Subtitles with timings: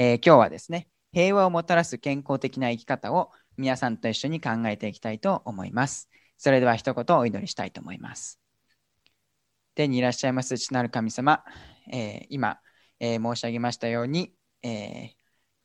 [0.00, 6.08] えー、今日はですね、平和をもたらす健康的な生き方を皆さんと一緒に考えていきたいと思います。
[6.36, 8.38] それでは一言お祈りしたいと思います。
[9.74, 11.42] 天にいらっしゃいます父なる神様、
[11.90, 12.60] えー、今、
[13.00, 14.32] えー、申し上げましたように、
[14.62, 15.10] えー、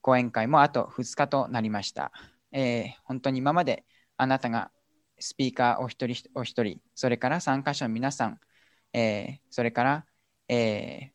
[0.02, 2.12] 講演会もあと2日となりました。
[2.52, 3.86] え本当に今まで
[4.18, 4.72] あなたが
[5.20, 8.40] スピーカーお一人お一人、それから参加者の皆さん、
[8.94, 10.06] えそれから、
[10.48, 11.13] え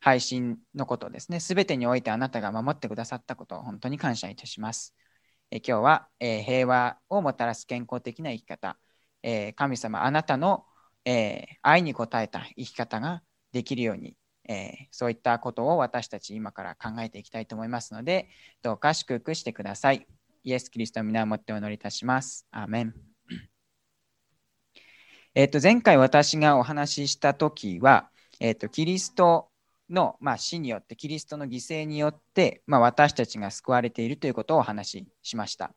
[0.00, 4.94] 配信のことですね、すべてにおいてあなたが守ってくださったことを本当に感謝いたします。
[5.50, 8.78] え今日は、え平和をもたらす健康的な生き方、
[9.22, 10.64] え神様、あなたの、
[11.04, 13.22] え愛に応えた生き方が
[13.52, 14.16] できるように、
[14.48, 18.28] えそういったことを私たち今から考えていきたいと思いますので、
[18.62, 20.06] どうか祝福してください。
[20.44, 22.46] イエス・キリストの皆をもってお祈りいたします。
[22.50, 22.94] アーメン。
[25.34, 29.47] えっと、前回私がお話ししたときは、えっと、キリスト
[29.90, 35.72] の、まあ、死によって、キリストの犠牲によって、まあ、私たちが救われているということをお話ししました。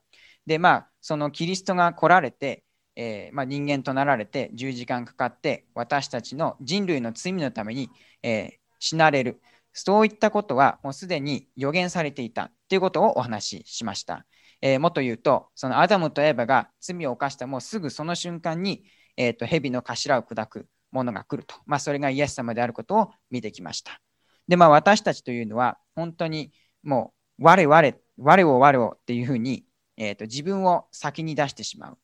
[0.46, 2.64] で、まあ、そのキリストが来られて、
[2.96, 7.90] えー、まあ、人間となられて10時間かかって私たちの人類の罪のために、
[8.22, 9.42] えー、死なれる。
[9.74, 14.26] そういったことはもうすでに予言されていたということをお話ししました、
[14.62, 18.84] えー、もっと言うとそのアダムとエヴァが罪を犯したもうすぐその瞬間に、
[19.18, 20.68] えーと、蛇の頭を砕く。
[20.92, 24.02] ものが来ると、まあ、それがイエス様であることを見てきました。
[24.48, 26.52] で、まあ、私たちというのは、本当に
[26.84, 29.66] もう、我々、我を我をっていうふうに、
[29.98, 31.98] えーと、自分を先に出してしまう。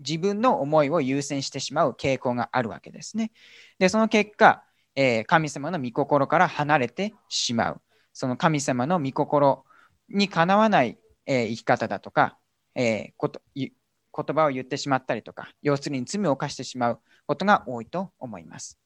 [0.00, 3.30] 自分の思いを優先してしまう傾向があるわけですね。
[3.78, 4.64] で、その結果、
[4.96, 7.82] えー、神様の御心から離れてしまう。
[8.12, 9.64] その神様の御心
[10.08, 12.38] にかなわない、えー、生き方だとか、
[12.74, 13.72] えー、こと言
[14.12, 18.78] 葉を言ってしまったりとか、要するに罪を犯してしまうことが多いと思います。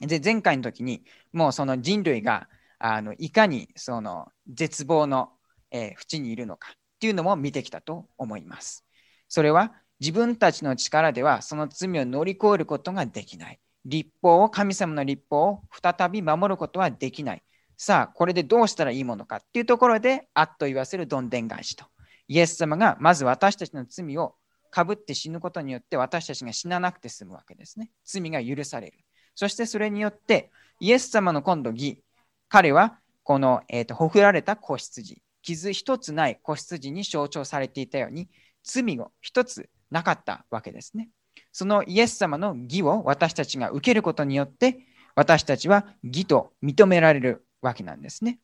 [0.00, 2.48] で、前回の時に、もうその人類が
[2.78, 5.30] あのいかにその絶望の、
[5.70, 8.84] えー、淵にいるのかっていうのも見てきたと思います。
[9.28, 13.60] それは自分たちの力ではその罪を乗り越えることができない。
[13.84, 17.42] 立法を、神様の立法を再び守ることはできない。
[17.76, 21.86] さあ、これでどうしたらいいものかっていうところで、あっと言わせるどんでん返しと。
[22.26, 24.34] イエス様がまず私たちの罪を
[24.70, 27.90] かぶって死ぬことによって私たちが死ななくて済むわけですね。
[28.04, 28.98] 罪が許される。
[29.34, 32.02] そしてそれによって、イエス様の今度義、
[32.48, 38.28] 彼はこの、えーと、ほふられた子羊、傷一つない子羊に象徴されていたように、
[38.64, 41.10] 罪を一つなかったわけですね。
[41.52, 44.78] そのイエス様の義を私たちが受けることによって、
[45.14, 48.38] 私たちは義と認められるわけなんですね。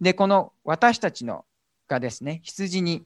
[0.00, 1.44] で、この私たちの
[1.88, 3.04] がですね、羊に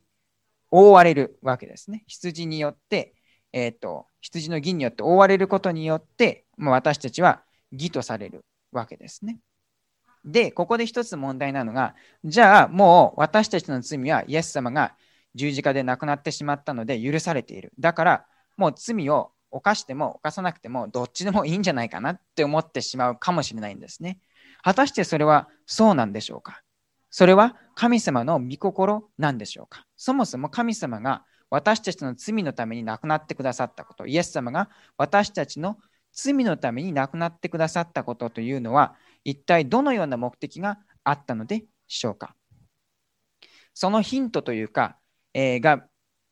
[0.70, 2.04] 覆われるわけですね。
[2.06, 3.14] 羊によって、
[3.52, 9.38] え、ー、と、羊の義によって覆われることによって、もう私たちは義とされるわけですね。
[10.24, 11.94] で、ここで一つ問題なのが、
[12.24, 14.96] じゃあもう私たちの罪はイエス様が
[15.34, 17.72] 十字架で亡くなってしまったので許されている。
[17.78, 18.26] だから
[18.56, 24.18] もう罪を犯しても犯さなくてもどっちでもいいんじゃないかなって思ってしまうかもしれないんですね。
[24.62, 26.62] 果たしてそれはそうなんでしょうか？
[27.10, 29.84] それは神様の御心なんでしょうか？
[29.96, 35.76] そもそも神様が私たちの罪のために亡くなってくださったこと、イエス様が私たちの
[36.12, 42.34] 罪のために亡くなってくださったことというのは、一体どのような目的があったのでしょうか？
[43.74, 44.96] そのヒントというか、
[45.34, 45.84] えー、が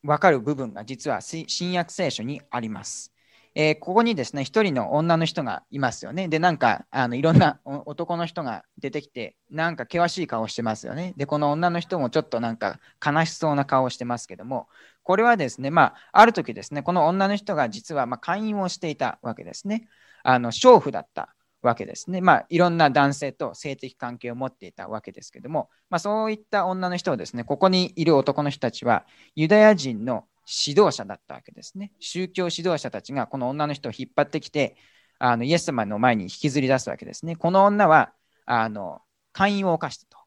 [0.02, 3.13] 分かる部分が実は新約聖書にあります。
[3.56, 6.26] えー、ここにですね、一人の女の人がいますよね。
[6.28, 11.14] で、なんか、あのいろんな男の人が出てきて、なんか険しい顔してますよね。
[11.16, 14.68] で、この女の人もちょっとなんか悲しそうな顔をしてますけども、
[15.04, 19.88] これはですね、まあ、ある時ですね、この女の人が実はま会員をしていたわけですね。
[20.24, 22.20] あの、娼婦だったわけですね。
[22.20, 29.04] まあ、いろんな男性と性的関係を持っていたわけですけども、まあ、そういった女の人をですね、ここにいる男の人たちは、
[29.36, 31.92] ユダヤ人の指導者だったわけですね。
[32.00, 34.76] 宗教指導者たちがこの女の人を引っ張ってきて、
[35.18, 37.36] あのイエス様の前に引きずり出すわけですね。
[37.36, 38.12] この女は
[38.46, 39.00] あの
[39.32, 40.18] 勧誘を犯したと。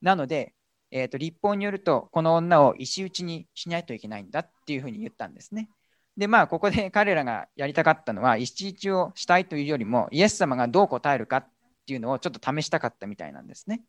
[0.00, 0.54] なので、
[0.90, 5.68] えーと、立法によると、この女を石打ちにしないといけないんだっていうふうに言ったんですね。
[6.16, 11.48] で、まあ、ここで 彼らがやりたかったのは、石打ちをしたいというよりも、イエス様がどう答えるかっ
[11.86, 13.82] ていうのをちょっと試したかったみたいなんですね。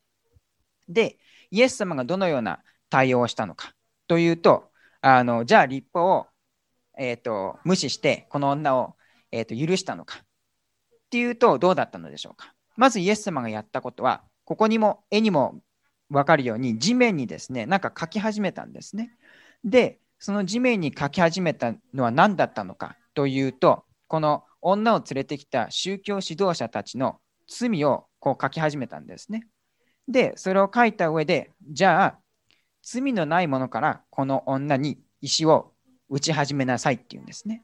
[0.89, 1.19] で、
[1.51, 3.75] イエス様がどのような対応をしたのか
[4.07, 4.71] というと、
[5.07, 6.25] あのじゃあ立法を、
[6.97, 8.95] えーと、無視してこの女を、
[9.31, 10.25] えーと、許したのかっ
[11.11, 12.55] ていうとどうだったのでしょうか。
[12.75, 15.61] まずイエス様がやったことはここにも絵にも
[16.09, 19.11] 分かるように地面にですねなんか書き始めたんですね。
[19.63, 29.47] でその地面に書き始めたのは何だったのかというとこの女を連れてきた宗教指導者たちの罪をこう書き始めたんですね。
[30.07, 32.19] で、それを書いた上で、じゃあ、
[32.85, 35.73] 罪のないものからこの女に石を
[36.07, 37.63] 打ち始めなさいっていうんですね。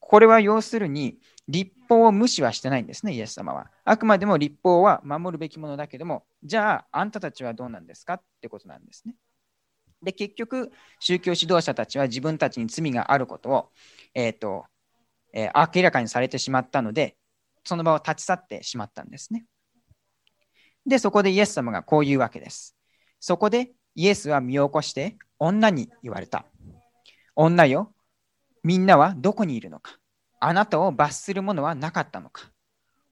[0.00, 1.18] これは要するに、
[1.48, 3.70] 立法を無視はしてないんですね、イエス様は。
[3.84, 9.14] あくまでも立法は守るべきものだけども、じゃあ、あんたたちはどうなんですかってことなんですね。
[10.02, 13.70] で、結局、宗教指導者たちは自分たちに罪があることを、
[14.14, 14.66] えーと
[15.32, 17.16] えー、明らかにされてしまったので、
[17.64, 19.46] その場を立ち去ってしまったんですね。
[20.84, 22.76] で、そこでイエス様がこう言うわけです。
[23.20, 26.44] そこでイエスは身を起こして女に言われた。
[27.34, 27.92] 女よ、
[28.62, 29.98] みんなはどこにいるのか
[30.40, 32.50] あなたを罰するものはなかったのか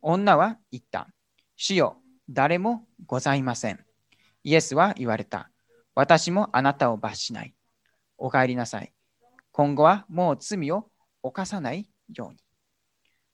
[0.03, 1.09] 女は言った。
[1.56, 1.97] 主よ、
[2.29, 3.85] 誰もございません。
[4.44, 5.50] イエスは言われた。
[5.94, 7.55] 私もあなたを罰しない。
[8.17, 8.93] お帰りなさい。
[9.53, 10.88] 今後はもう罪を
[11.23, 12.38] 犯さないように。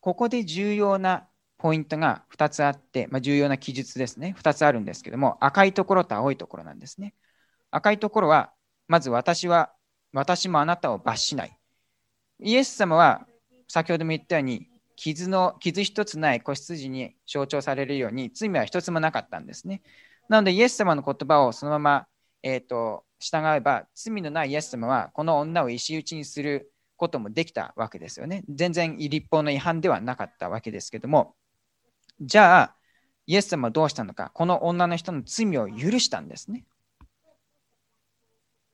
[0.01, 1.29] ここで重要な
[1.59, 4.35] ポイントが2つあって、まあ、重要な記述ですね。
[4.39, 7.15] 2つあるんですけども、赤いところと青いところなんですね。
[7.77, 8.53] 赤いところは、
[8.89, 9.73] まず私は、
[10.13, 11.59] 私もあなたを罰しない。
[12.41, 13.27] イエス様は、
[13.69, 19.83] 先ほども言ったように、傷の傷一つない子羊に象徴されるように、罪は一つもなかったんですね。
[20.31, 22.07] なので、イエス様の言葉をそのまま、
[22.43, 28.43] えーと、従えば、罪のないイエス様は、この女を石打ちにすることもできたわけですよね。
[28.49, 31.35] 全然立法の違反ではなかったわけですけども、
[32.23, 32.77] じゃあ、
[33.27, 36.65] イエス様はどうしたのか、この女の人の罪を許したんですね。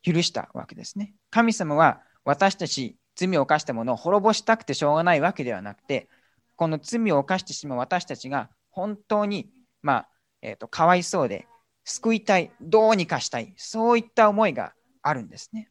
[0.03, 1.15] 許したわけですね。
[1.31, 6.09] 神様は私たち罪を犯したものを滅ぼしたくてしょうがないわけではなくて、
[6.57, 9.51] この罪を犯してしまう私たちが本当に、
[9.83, 10.09] まあ
[10.43, 11.47] えーと、かわいそうで
[11.85, 14.73] 救いたい、どうにかしたい、そういった思いが
[15.03, 15.69] あるんですね。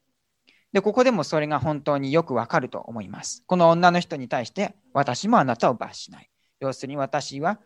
[0.73, 3.43] で、ここでもそれが本当によくわかると思います。
[3.45, 6.29] この女の人に対して、私もあなたを罰しない。
[6.59, 7.59] 要するに私は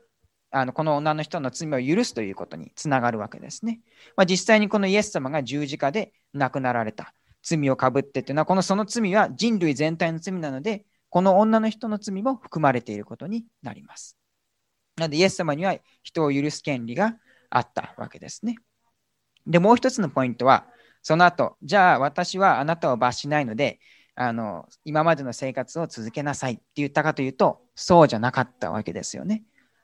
[0.57, 3.81] あのこの女の人の罪を許すということにつながるわけですね。
[4.15, 7.13] まあ、実際にこのイエス様が十字架で亡くなられた
[7.43, 14.17] 罪をかぶってというのは、このその罪は人類全体の罪なので、この女の人の罪も含まれていることになります。
[14.95, 17.17] なので、イエス様には人を許す権利が
[17.49, 18.55] あったわけですね。
[19.45, 20.67] で、もう一つのポイントは、
[21.01, 23.79] その後、じゃあ私はあなたを罰しないので、
[24.15, 29.43] あの今までの生活を続けなさいって言ったかというと、そうじゃなかったわけですよね。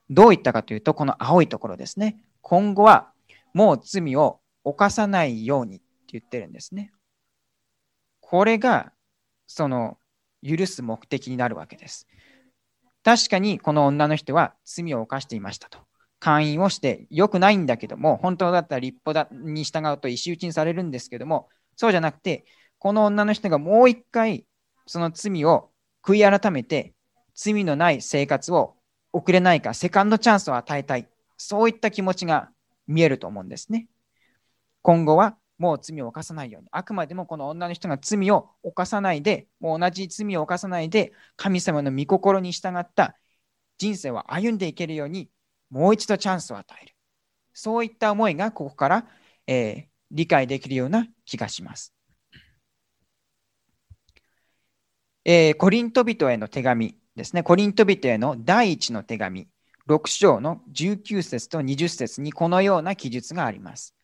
[0.09, 2.17] どう言ったかというと、この青いところですね。
[2.41, 3.11] 今後は
[3.53, 6.91] もう罪を犯さないようにって言ってるんですね。
[8.19, 8.91] これが
[9.47, 9.97] その
[10.41, 12.07] 許す目的になるわけです。
[13.03, 15.79] 確かにこの女の人は罪を犯していましたと。
[16.19, 22.45] 会員をして良くないんだけども、本当だったら立法に従うと石打ちにされるんですけども、そうじゃなくて、
[22.77, 24.45] この女の人がもう一回
[24.85, 25.71] その罪を
[26.03, 26.93] 悔い改めて
[27.33, 28.75] 罪のない生活を
[29.13, 31.07] 送れないか、セカンドチャンスを与えたい。
[31.37, 32.49] そういった気持ちが
[32.87, 33.87] 見えると思うんですね。
[34.81, 43.15] 今後はもう罪を犯さないように、あくまでもこの女の人が罪を犯さないで、もう同じ罪を犯さないで、神様の御心に従った
[43.77, 45.29] 人生を歩んでいけるように、
[45.69, 46.95] もう一度チャンスを与える。
[47.53, 49.07] そういった思いがここから、
[49.47, 51.93] えー、理解できるような気がします。
[55.25, 59.47] えー、コリント人への手紙ですね、コリント人への第一の手紙、
[59.87, 63.95] 6章の19節と20節にこのような記述があります。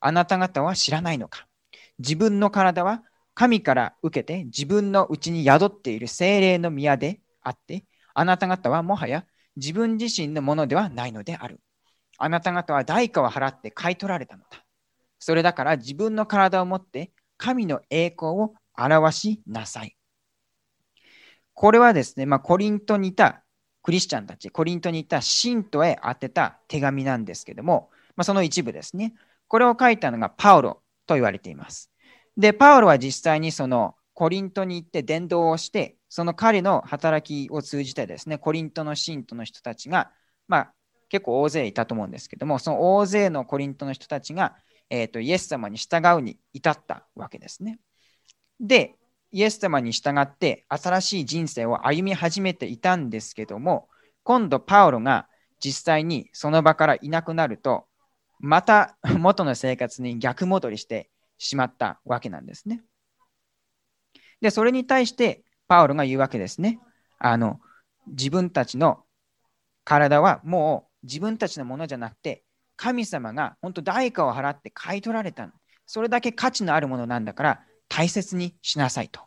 [0.00, 1.46] あなた方は知らないのか
[1.98, 3.02] 自分の体は
[3.34, 7.84] 神から受けて自分のうちに宿っている精霊の宮であって、
[8.14, 11.60] あなた方はもはや自分自身のものではないのである。
[12.16, 14.64] あなた方は代価を払って買い取られたのだ。
[15.18, 19.96] それだから自分の体を持って神の栄光を表しなさい。
[21.54, 23.42] これはですね、まあ、コリントにいた
[23.82, 29.14] クリスチャンたち、コリントにいた信徒へ宛てた手紙なんですけども、まあ、その一部ですね。
[29.48, 31.90] これを書いたのがパウロと言われています。
[32.36, 40.10] で、パウロは実際にそのコリントに行って伝道をして、その彼の働きを通じてですね、コリントの信徒の人たちが、
[40.48, 40.74] まあ、
[41.08, 44.56] 結構大勢いたと思うんですけども、その大勢のコリントの人たちが、
[44.90, 47.78] えーと、イエス様に従うに至ったわけですね。
[48.60, 48.96] で、
[49.34, 53.88] イエス様に従って新しい人生を歩み始めていたんですけども、
[54.22, 55.26] 今度パウロが
[55.58, 57.88] 実際にその場からいなくなると、
[58.38, 62.84] また元の生活に逆戻りしてしまったわけなんですね。
[64.40, 66.78] で、それに対してパウロが言うわけですね。
[67.18, 67.58] あの
[68.06, 69.02] 自分たちの
[69.82, 72.44] 体はもう自分たちのものじゃなくて、
[72.76, 75.50] 神様が本当代価を払って買い取られた。
[75.86, 77.60] それだけ価値のあるものなんだから、
[77.96, 79.20] 大切にしなさいと。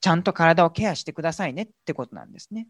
[0.00, 2.68] ちゃんと体をケアしてくださいねってことなんですね。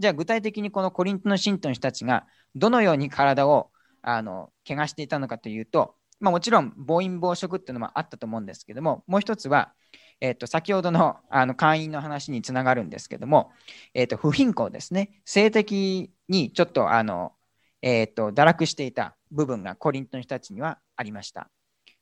[0.00, 3.70] じゃあ具体的にこのコリントの信徒の人たちがどのように体を
[4.02, 9.74] あの怪我していたのかというと、まあ、もちろん暴飲暴食っていうのもあったと思うんですけども、もう一つは、
[10.20, 13.52] えー、と先ほどのあの会員の話につながるんですけども、
[13.94, 17.32] えー、と不貧困ですね、性的にちょっとあの、
[17.80, 21.48] えー、と堕落していた部分がコリントの人たちにはありました。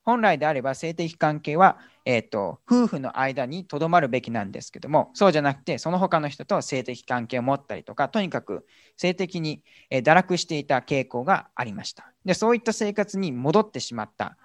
[0.04, 12.34] 本来であれば性的関係は、えーと、夫婦の間にとどまるべきなんですけども、そうじゃなくて、その他の人と性的関係を持ったりとか、とにかく性的に、え堕落していた傾向がありましたで。
[12.34, 14.36] そういった生活に戻ってしまった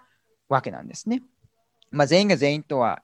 [0.47, 1.21] わけなんですね。
[1.91, 3.01] まあ、全員が全員とは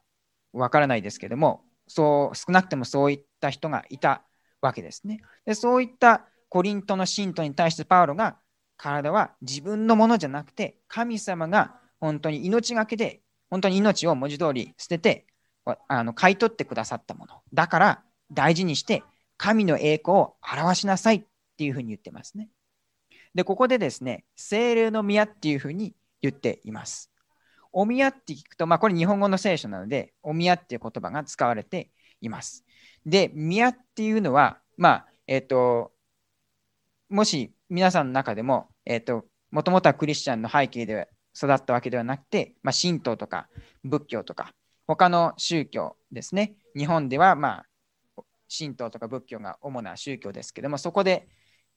[0.53, 4.23] わからないですけども、そう少なくてもそういった人がいた
[4.61, 5.21] わけですね。
[5.45, 8.37] でそういったコリントの信徒に対してパウロが
[8.77, 15.27] 体は自分のものじゃなくて神様が本当に命がけで、本当に命を文字通り捨てて、
[15.87, 17.41] あの買い取ってくださったもの。
[17.53, 19.03] だから大事にして
[19.37, 21.23] 神の栄光を表しなさいっ
[21.57, 22.49] ていうふうに言ってますね。
[23.33, 27.11] で、ここでですね、精霊の宮っていうふうに言っています。
[27.71, 32.65] お宮って聞くと、まあこれ日本語の聖書なので、お宮っていう言葉が使われています。
[33.05, 35.91] で、宮っていうのは、まあ、えっ、ー、と、
[37.09, 43.47] もし皆さんの中でも、えっ、ー、と、もともとはクリスチャンの背景で育ったわけではなくて、まあ、神道とか
[43.83, 44.53] 仏教とか
[44.87, 47.63] 他の宗教ですね日本ではま
[48.17, 48.23] あ
[48.57, 51.27] 神道とか仏教が主な宗教ですけどもそこで、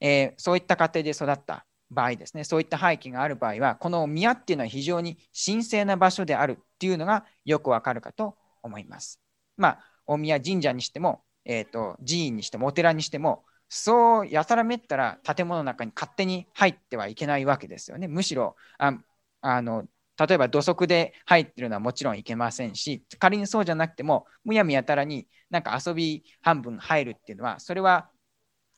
[0.01, 9.21] えー、そういった家庭で育った場合ですねそういった背景がある場合はこの宮っていうのは非常に神聖な場所であるっていうのがよくわかるかと思います。
[9.57, 18.09] まあ大宮神社にしても、えーと、寺院にしてもお寺にしてもそうやたらめったら建物の中に勝手に入ってはいけないわけですよね。
[18.09, 18.93] むしろあ
[19.41, 19.87] あの
[20.19, 28.11] 例えば土足で入ってるのはもちろんいけませんし仮にそうじゃなくてもむやみやたらになんか遊び半分入るっていうのはそれは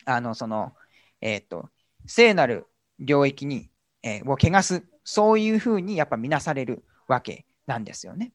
[0.05, 0.75] あのその
[1.21, 1.71] えっ、ー、と
[2.07, 2.67] 聖なる
[2.99, 3.71] 領域に、
[4.03, 8.33] えー、を汚すそういうふうにやっぱ見なされるわけなんですよね。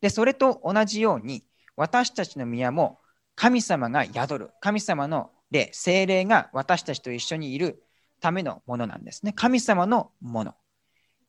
[0.00, 1.44] でそれと同じように
[1.76, 2.98] 私たちの宮も
[3.34, 7.82] 神様が宿る神様の霊精霊が私たちと一緒にいる
[8.20, 9.32] ためのものなんですね。
[9.32, 10.54] 神様のもの。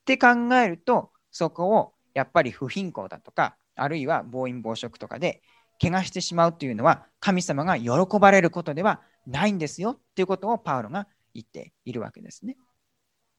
[0.03, 5.41] って考えると、そこをやっぱり不貧困だとか、あるいは暴飲暴食とかで
[5.81, 12.57] 怪我してしまうというのは、神様が喜ばれることではないんですよっていうことをパウロが言っているわけですね。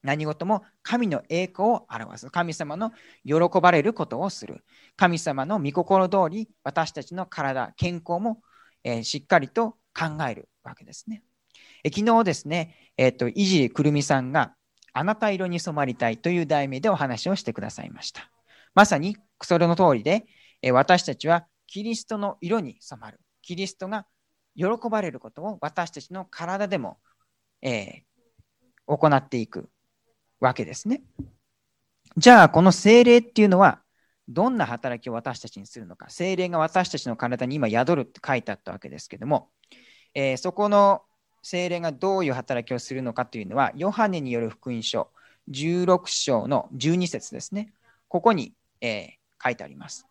[0.02, 2.30] 何事も神の栄光を表す。
[2.30, 2.92] 神様の
[3.24, 4.64] 喜ばれることをする。
[4.96, 8.40] 神様の御心通り、私たちの体、健康も、
[8.84, 11.22] えー、しっかりと考えるわけですね。
[11.84, 14.54] え昨日ですね、えっ、ー、と、いじりくるみさんが、
[14.94, 18.30] あなた色に染まりたいという題名でお話をしてくださいました。
[18.74, 20.24] まさにそれの通りで、
[20.72, 23.20] 私たちはキリストの色に染まる。
[23.42, 24.06] キリストが
[24.56, 26.98] 喜ばれることを私たちの体でも、
[27.60, 29.68] えー、行っていく
[30.40, 31.02] わけですね。
[32.16, 33.82] じゃあ、この精霊っていうのは、
[34.28, 36.08] どんな働きを私たちにするのか。
[36.08, 39.50] 精霊が私たちの体に今宿るって書いてあったわけですけども、
[40.14, 41.02] えー、そこの
[41.44, 45.10] 精霊がどういう働きをするのかというのは、ヨハネによる福音書
[45.50, 47.74] 16章の12節ですね。
[48.08, 50.06] ここに、えー、書いてあります。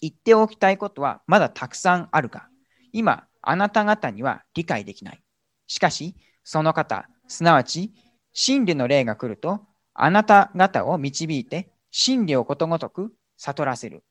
[0.00, 2.48] 言っておきたいことはまだたくさんあるが、
[2.92, 5.22] 今、あなた方には理解できない。
[5.68, 7.92] しかし、その方、すなわち、
[8.32, 9.60] 真理の霊が来ると、
[9.94, 14.02] あなた方を導いて、真理をことごとく悟らせる。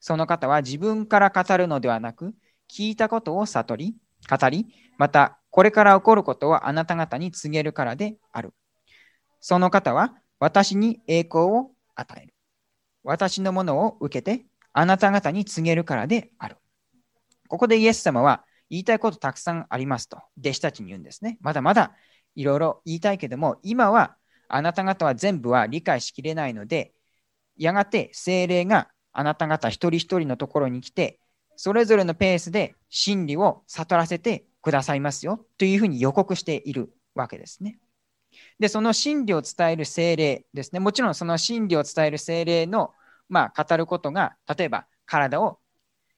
[0.00, 2.34] その方は自分から語るのではなく、
[2.70, 3.96] 聞いたことを悟り、
[4.30, 8.52] 語り、またこれから起こることはあなた方に告げるからである。
[9.40, 12.34] その方は私に栄光を与える。
[13.04, 16.56] 私のものを受けてあなた方に告げるからである。
[17.46, 21.38] ここでイエス様は言いたいことたくさんありますと弟子たちに言うんですね。
[21.40, 21.92] まだまだ
[22.34, 24.16] いろいろ言いたいけども、今は
[24.48, 26.94] あなた方は全部は理解しきれないので、
[27.56, 31.20] やがて精霊があなた方一人一人のところに来て、
[31.54, 37.78] それぞれのペースで真理を悟らせてくださいますよというふうに予告しているわけですね。
[38.58, 40.80] で、その真理を伝える精霊ですね。
[40.80, 42.92] もちろんその真理を伝える精霊の、
[43.28, 45.60] まあ、語ることが、例えば体を、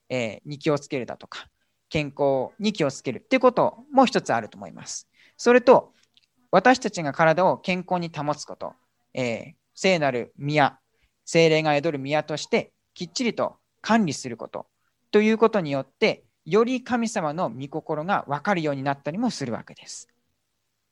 [0.09, 1.49] えー、に気をつけるだとか、
[1.89, 5.09] 健康に気をつけるっていうことも一つあると思います。
[5.37, 5.93] それと、
[6.53, 8.75] 私たちが体を健康に保つこと、
[9.13, 10.79] えー、聖なる宮、
[11.25, 14.67] 精霊が宿る宮としてきっちりと管理すること
[15.11, 20.09] ということによって、より神様の御心が分かるようになったりもするわけです。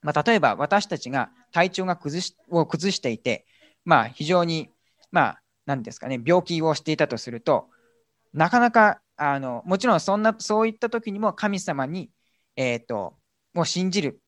[0.02, 3.46] まあ、例えば私たちが体調が崩しを崩していて、
[3.84, 4.68] まあ、非常に、
[5.12, 7.68] まあ、何ですかね、病気をしていたとすると、
[8.32, 12.10] なかなかあのもちろんそんなそういった時にも神様に、
[12.56, 13.16] えーと、
[13.54, 14.20] を信じる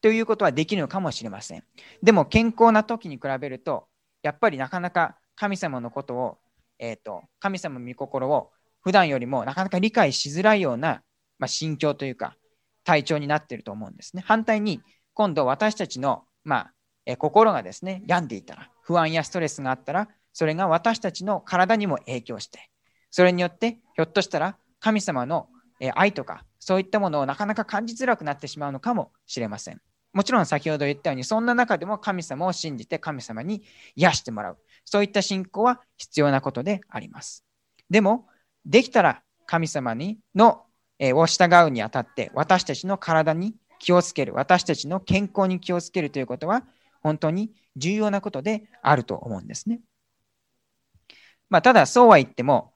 [0.00, 1.64] ということはできるのかもしれません。
[2.02, 3.86] でも健康な時に比べると、
[4.22, 6.38] やっぱりなかなか神様のことを、
[6.78, 8.50] えーと、神様の御心を
[8.84, 11.02] 普段よりもなかなか理解しづらいような、
[11.38, 12.36] まあ、心境というか
[12.84, 14.22] 体調になっていると思うんですね。
[14.24, 14.80] 反対に
[15.14, 16.74] 今度私たちの、まあ
[17.06, 22.70] え心がですね病んでいたら不安やストレスがあったらそれが私たちの体にも影響して
[23.10, 25.48] それによってひょっとしたら神様の
[25.94, 29.80] 愛とかそういったものをなかなか感じづらくなってしまうのかもしれません。
[30.12, 33.64] もちろん先ほど言ったようにそんな中でも神様を信じて神様に
[33.96, 37.44] 癒してもらうそういった信仰は必要なことであります。
[37.90, 38.28] でも
[38.66, 40.62] できたら神様にの、
[40.98, 46.62] えを従うにあたって私たちの体に気をつける私たちの健康に気をつけるということは
[47.02, 49.80] 本当に重要なことであると思うんですね。
[51.50, 52.72] まあ、ただそうは言っても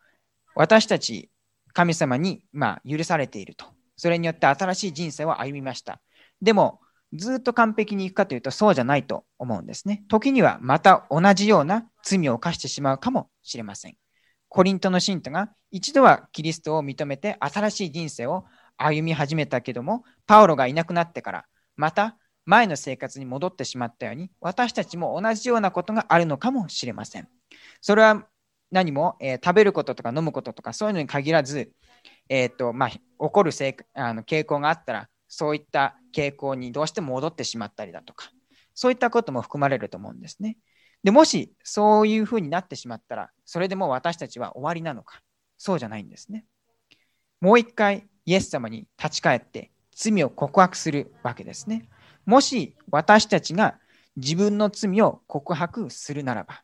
[0.54, 1.30] 私たち
[1.72, 3.66] 神様にま許されていると。
[3.96, 6.00] それによって新しい人生を歩みました。
[6.40, 6.80] でも
[7.12, 10.04] ずっと完璧にいくかというとそうじゃないと思うんですね。
[10.08, 13.96] 時にはまた同じような罪を犯してしまうかもしれません。
[14.48, 18.44] コリントの信徒が一度はキリストを認めて新しい人生を
[18.76, 21.44] 歩み始めたけども、パウロがいなくなってから
[21.76, 27.28] また前の生活に戻ってしまったように、私たちも同じようなことがあるのかもしれません。
[27.82, 28.26] それは
[28.70, 31.72] 何も、えー、食べることとか飲むこととかそういうのに限らず、
[32.28, 38.30] えーとまあ、起こるせいあの傾向があったら、そういった傾向にどうしても戻ってしまったりだとか、
[38.74, 40.56] そういったことも含まれると思うんですね。
[41.04, 45.20] でもしそういうふうになってしまったら、それでも私たちは終わりなのか、
[45.56, 46.44] そうじゃないんですね。
[47.40, 51.88] もう一回イエス様に立ち返って罪を告白するわけですね。
[52.26, 53.78] もし私たちが
[54.16, 56.62] 自分の罪を告白するならば、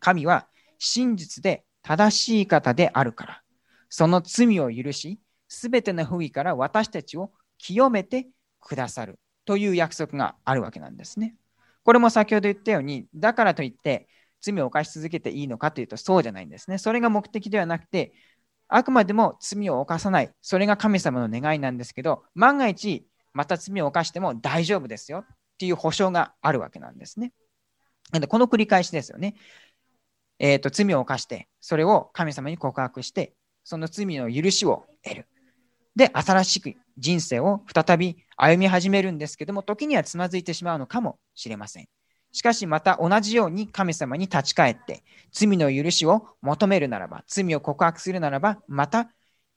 [0.00, 0.46] 神は
[0.78, 3.42] 真実で正しい方であるから、
[3.88, 8.28] その罪を許し、すべての不義から私たちを清めて
[8.60, 11.34] くださるという約束があるわけなんですね。
[11.86, 14.08] これも先ほど言ったように、だからといって
[14.40, 16.78] 罪を犯し続けていいのかというとそうじゃないんですね。
[16.78, 18.12] それが目的ではなくて、
[18.66, 25.26] あくまでも罪を犯さない、それが神様の願いなんですけど、万が一また罪を犯しても大丈夫ですよっ
[25.58, 27.32] ていう保証があるわけなんですね。
[28.12, 29.36] でこの繰り返しですよね。
[30.40, 35.28] えーと、罪を犯して、それを神様に告白して、その罪の許しを得る。
[35.96, 41.88] で、新しく人生を再び歩み始めるんですけども、時にはつまずいてしまうのかもしれません。
[42.32, 49.10] しかしまた同じように神様に立ち返って、罪の許しを求めるならば、罪を告白するならば、また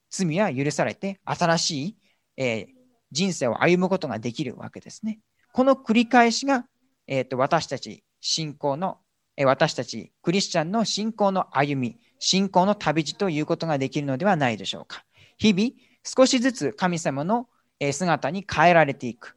[0.10, 1.98] 罪は許されて、新しい、
[2.38, 2.66] えー、
[3.12, 5.20] 人生を歩むことができるわけですね。
[5.52, 6.66] この繰り返しが、
[7.08, 9.00] えーと私たち信仰の
[9.40, 15.06] え私たちクリスチャンの信仰の歩み、信仰の旅路ということができるのではないでしょうか。
[15.38, 15.72] 日々、
[16.04, 17.48] 少しずつ神様の
[17.92, 19.36] 姿に変えられていく。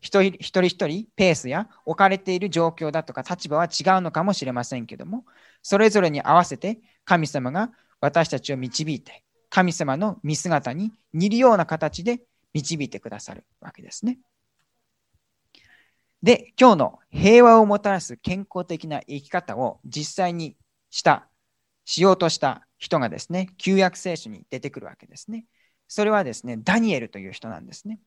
[0.00, 5.24] 一人一人一人ペースや置かれている状況だとか立場は違うのかもしれませんけども、
[5.62, 12.22] それぞれに合わせて神様が私たちを導いて、神様の見姿に似るような形で
[12.54, 14.18] 導いてくださるわけですね。
[16.22, 20.56] で、今日の平和をもたらす健康的な生き方を実際に
[20.90, 21.28] した、
[21.84, 25.44] しようとした人がですね、旧約聖書に出てくるわけですね。
[25.90, 27.98] それはですね、ダニエルという人なんですね。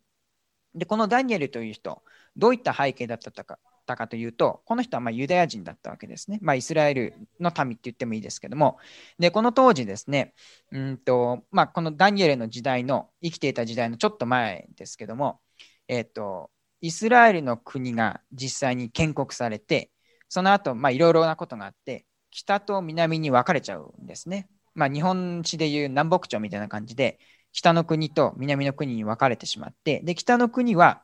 [0.74, 2.02] で、このダニエルという人、
[2.38, 6.40] どういった背景だったかたかというと、この人はまユダヤ人だったわけですね。
[6.42, 8.78] まあ、イスラエルの民って言ってもいいですけども、
[9.20, 10.34] で、この当時ですね、
[10.72, 15.42] うんとまあ、このダニエルの時代の、生きていた時代のちょっと前ですけども、
[15.90, 19.92] えっ、と、イスラエルの国が実際に建国されて、
[20.30, 24.48] その後、まあ、いろいろなことがあって、北と南に分かれちゃうんですね。
[24.76, 27.20] まあ、日本史でいう南北朝みたいな感じで、
[27.54, 31.04] 北の国と南の国に分かれてしまって、で、北の国は、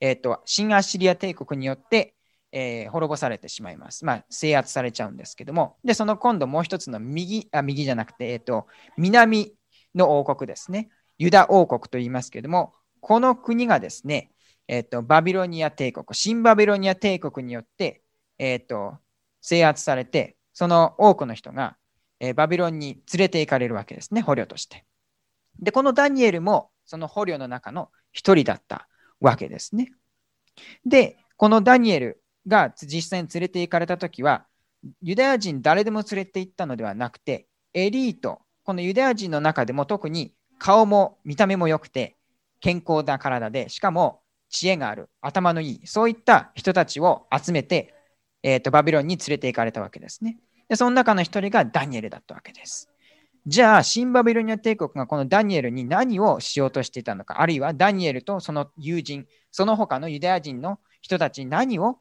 [0.00, 2.16] え、ー、と、新アッシリア帝国によって、
[2.52, 4.04] えー、滅ぼされてしまいます。
[4.04, 9.54] まあ、制圧されちゃうんですけども、で、その今度もう一つの右、あ、右じゃなくて、え、ー、と、南
[9.94, 10.88] の王国ですね。
[11.18, 14.32] ユダ王国と言いますけども、この国がですね、
[14.68, 18.02] えっ、と、バビロニア帝国、新バビロニア帝国によって、
[18.38, 18.98] えっ、と、
[19.42, 21.76] 制圧されて、その多くの人が、
[22.20, 24.84] えバビロンに連れて行かれるわけですね、捕虜として。
[25.60, 28.88] で、このダニエルも、その捕虜の中の一人だった
[29.20, 29.92] わけですね。
[30.84, 34.46] で、このダニエルが実際に連れて行かれたときは、
[35.02, 42.16] ユダヤ人誰でも連れて行ったのではなくて、エリート、このユダヤ人の中でも特に顔も見た目も良くて、
[42.60, 47.94] 健康な体で、しかも知恵がある、頭のいい、そういった人たちを集めて、
[48.42, 50.38] えーと、バビロンに連れて行かれたわけですね。
[50.68, 52.90] で、その中の一人がダニエルだったわけです。
[53.46, 61.98] じゃあ、新バビロニア帝国がこのダニエルに何をしようとしていたのか、あるいはダニエルとその友人、その他のユダヤ人の人たちに何を、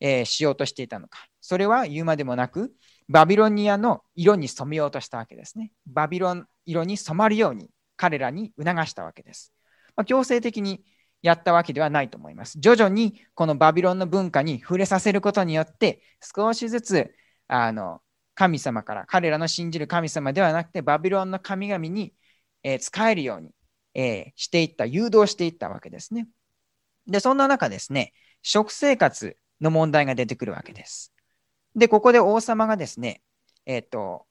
[0.00, 1.26] えー、しようとしていたのか。
[1.40, 2.72] それは言うまでもなく、
[3.08, 5.72] バビロニアの色に染めようとしたわけですね。
[5.86, 9.52] バビロン色に染まるように彼らに促したわけです。
[9.96, 10.82] まあ、強制的に
[11.22, 12.58] やったわけではないと思います。
[12.60, 17.14] 徐々にこのバビロンの文化に触れさせることによって、少しずつ
[17.48, 18.01] あの
[18.34, 22.14] 神様から、彼らの信じる神様ではなくて、バビロンの神々に、
[22.62, 23.50] えー、使えるように、
[23.94, 26.28] えー、していった、誘導していったわけですね。
[27.06, 31.12] で、そんな中ですね、食生活の問題が出てくるわけです。
[31.76, 33.22] で、ここで王様がですね、
[33.66, 34.26] えっ、ー、と、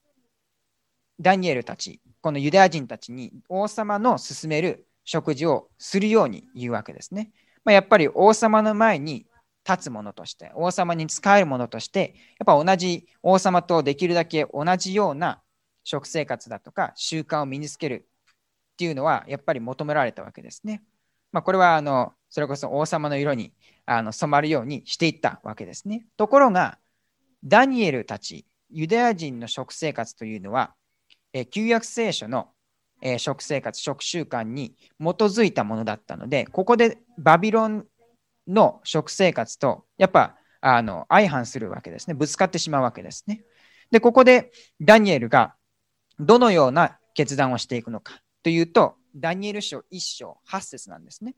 [1.19, 7.31] ダニエルたち、このユダヤ人たちに王様の勧める食事をするように言うわけですね。
[7.63, 9.25] まあ、やっぱり王様の前に
[9.67, 15.41] 立つものとして、王様に仕えるものとして、やっぱ同じ王様とできるだけ同じような
[15.83, 18.07] 食生活だとか習慣を身につける
[18.73, 20.83] っていうのは、やっぱり求められたわけですね。
[21.31, 23.53] まあ、これはあのそれこそ王様の色に
[23.85, 26.05] あの染まるようにしていったわけですね。
[26.17, 26.77] ところが、
[27.43, 30.75] ダニエルたち、ユダヤ人の食生活というのは、
[31.33, 32.49] え旧約聖書の、
[33.01, 37.85] え食生活、食習慣に基づいたものだったので、ここでバビロン
[38.47, 42.13] の食生活と、やっぱあの相反するわけですね。
[42.13, 43.43] ぶつかってしまうわけですね。
[43.91, 45.55] で、ここでダニエルが
[46.19, 51.35] どのような決断をしていくのかというと、ダニエル書1章8節なんですね。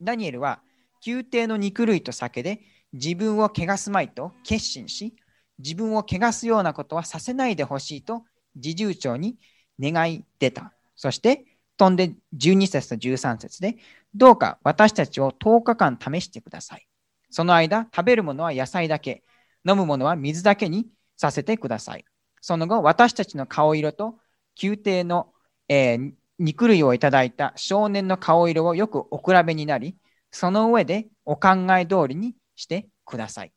[0.00, 0.60] ダニエルは、
[1.04, 2.60] 宮廷の肉類と酒で
[2.92, 5.14] 自分を汚すまいと決心し、
[5.58, 8.24] 自分を汚すようなことはさせないでほしいと
[8.54, 9.38] 侍従長に
[9.80, 10.72] 願い出た。
[10.94, 11.44] そして、
[11.76, 13.76] 飛んで12節と13節で、
[14.16, 16.86] どうか私たちを10日間試してください。
[17.30, 19.22] その間、食べるものは野菜だけ、
[19.68, 22.04] 飲むものは水だけにさせてください。
[22.40, 24.18] その後、私たちの顔色と
[24.60, 25.32] 宮廷の、
[25.68, 29.96] えー、肉類をいただいた少年の顔色をよくお比べになり、
[30.30, 33.48] その上でお考え通りにしてください。
[33.48, 33.50] っ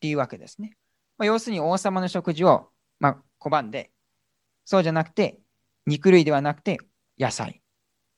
[0.00, 0.76] ていうわけですね。
[1.18, 2.70] まあ、要するに王様の食事を、
[3.00, 3.90] まあ、拒んで、
[4.64, 5.40] そうじゃなくて、
[5.86, 6.78] 肉類ではなくて
[7.18, 7.62] 野菜、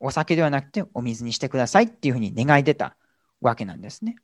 [0.01, 2.97] お酒ではなくてお水にしてくださいっていうふうに願い出た
[3.41, 4.17] わけなんですね。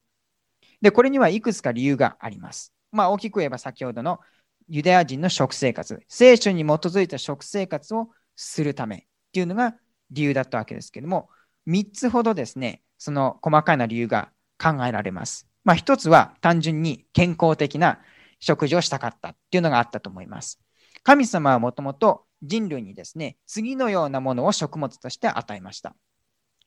[0.80, 2.72] で、これにはいくつか理由があります。
[2.92, 4.20] まあ、大きく言えば先ほどの
[4.68, 9.00] ユダヤ人の食生活、聖書に基づいた食生活をするためっ
[9.32, 9.74] ていうのが
[10.10, 11.28] 理由だったわけですけども、
[11.66, 15.48] 3つほどですね、その細かな理由が考えられます。
[15.64, 18.00] まあ、1つは単純に健康的な
[18.38, 20.60] 食事をしたかったっていうのがあったと思います。
[21.02, 25.96] 神様はもともと人類にですね、次のようなものを食物として与えました。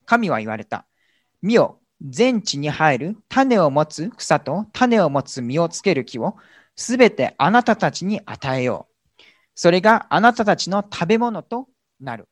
[0.05, 0.87] 神は言われた。
[1.41, 6.35] 見よ、全地に生える種を持つ草と種を持つ実をつける木を
[6.75, 9.23] すべてあなたたちに与えよう。
[9.55, 11.67] それがあなたたちの食べ物と
[11.99, 12.27] なる。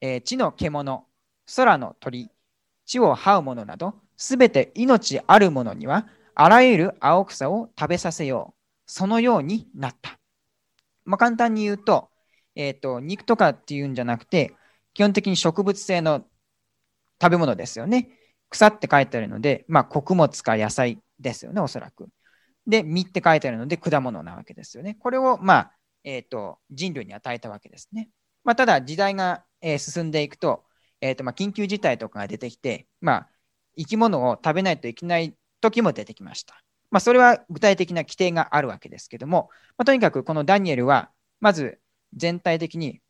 [0.00, 1.06] えー、地の獣、
[1.56, 2.30] 空の鳥、
[2.84, 8.58] 地を這うものなど、すべて命あるものには、あらゆる青草を食べさせよう。
[8.86, 10.18] そのようになった。
[11.04, 12.10] まあ、簡単に言うと、
[12.58, 14.52] えーと、肉とかっていうんじゃなくて、
[14.92, 16.26] 基本的に植物性の
[17.22, 18.10] 食べ物ですよね。
[18.50, 22.08] 草って書いてあるので、まあ、穀物か野菜ですよね、おそらく。
[22.66, 24.96] で、実って書いてあるので、果物なわけですよね。
[24.98, 28.10] これを、まあ、えーと、人類に与えたわけですね。
[28.42, 30.64] まあ、ただ、時代が、えー、進んでいくと、
[31.00, 33.28] えーとまあ、緊急事態とかが出てきて、まあ、
[33.76, 36.60] 生き物を食べないといけない時も出てきました。
[36.90, 41.78] まあ、それは具体的な規定があるわけですけども、まあ、とにかくこのダニエルは、まず
[42.14, 43.00] 全体的に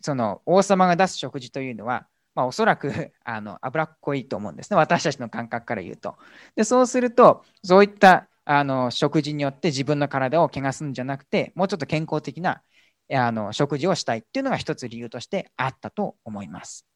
[0.00, 6.16] その王様が出す食事というのは、まあ、おそらく あの脂っこいと思うんですね、私たちの感覚から言うと。
[6.56, 12.62] でそうすると、そういったあの食事によって自分の体を汚すんじゃなくて、もうちょっと健康的な
[13.12, 16.86] あの食事をしたいっていうのが一つ理由としてあったと思います。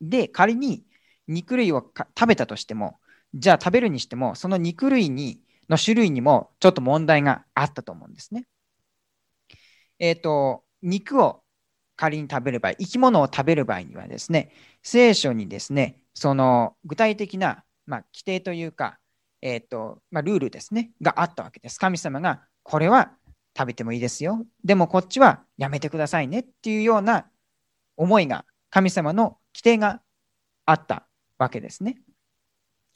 [0.00, 0.84] で、仮に
[1.26, 2.98] 肉類を食べたとしても、
[3.34, 8.46] じゃあ食べるにしても、その肉類にの種類にもちょっと問題があったと思うんですね。
[9.98, 11.42] えっ、ー、と、肉を
[11.96, 18.98] 仮に食べる場合、生き物を食べる場合にはですね、聖書にですね、その具体的な、まあ、規定というか、
[19.42, 21.78] えっ、ー、と、まあ、ルールですね、があったわけです。
[21.78, 23.12] 神様が、これは
[23.56, 24.46] 食べてもいいですよ。
[24.64, 27.26] でもこっちはやめてくださいねっていうような
[27.96, 30.00] 思いが、神様の規定が
[30.66, 31.08] あった
[31.38, 31.96] わけですね。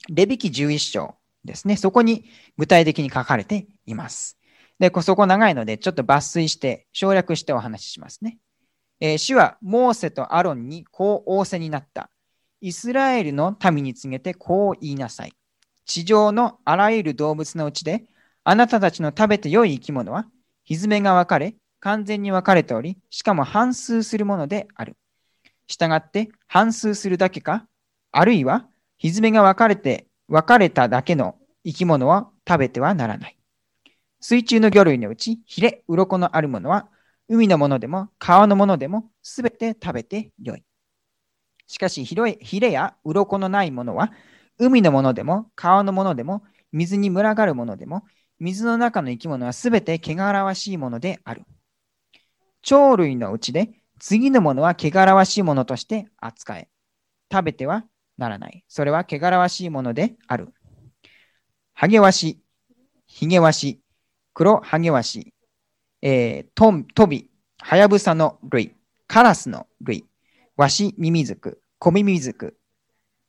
[0.09, 1.75] レビキ11章ですね。
[1.75, 2.25] そこに
[2.57, 4.37] 具体的に書かれています。
[4.83, 8.37] で、そこ長いので、ちょっと抜粋して、省略してお話ししますね。
[8.99, 12.09] えー、主はモーセとアロンにこう仰せになった。
[12.59, 15.31] イスラエルの民に告げてこう言いなさい。
[15.85, 18.03] 地上のあらゆる動物のうちで、
[18.43, 20.25] あなたたちの食べて良い生き物は、
[20.65, 24.97] ひずめが分かれ、完全に分かれており、しかも半数するものである。
[25.67, 27.67] したがって半数するだけか、
[28.11, 28.67] あるいは
[28.97, 33.37] ひずめが分かれて、分かれただけの生き物は食べてはならない。
[34.23, 36.87] 水中の魚類のうち、ヒレ、鱗のあるものは、
[37.27, 40.63] 海のものでも川のものでもすべて食べてよい。
[41.67, 44.13] しかし、ヒレや鱗のないものは、
[44.57, 48.03] 海のものでも川のものでも水に群がるものでも、
[48.39, 51.43] 水の中の生き物はすべて汚らわしいものである。
[52.61, 56.69] 鳥類のうちで次のものは汚らわしいものとして扱え。
[57.29, 57.83] 食べては
[58.17, 58.63] ならない。
[58.69, 60.47] それは汚らわしいものである。
[61.73, 62.39] ハゲワシ、
[63.05, 63.82] ヒゲワシ、
[64.33, 65.33] 黒ハゲワシ、
[66.01, 68.75] えー、トトビ、ハヤブサの類、
[69.07, 70.05] カラスの類、
[70.57, 72.57] ワシミミズク、コミミズク、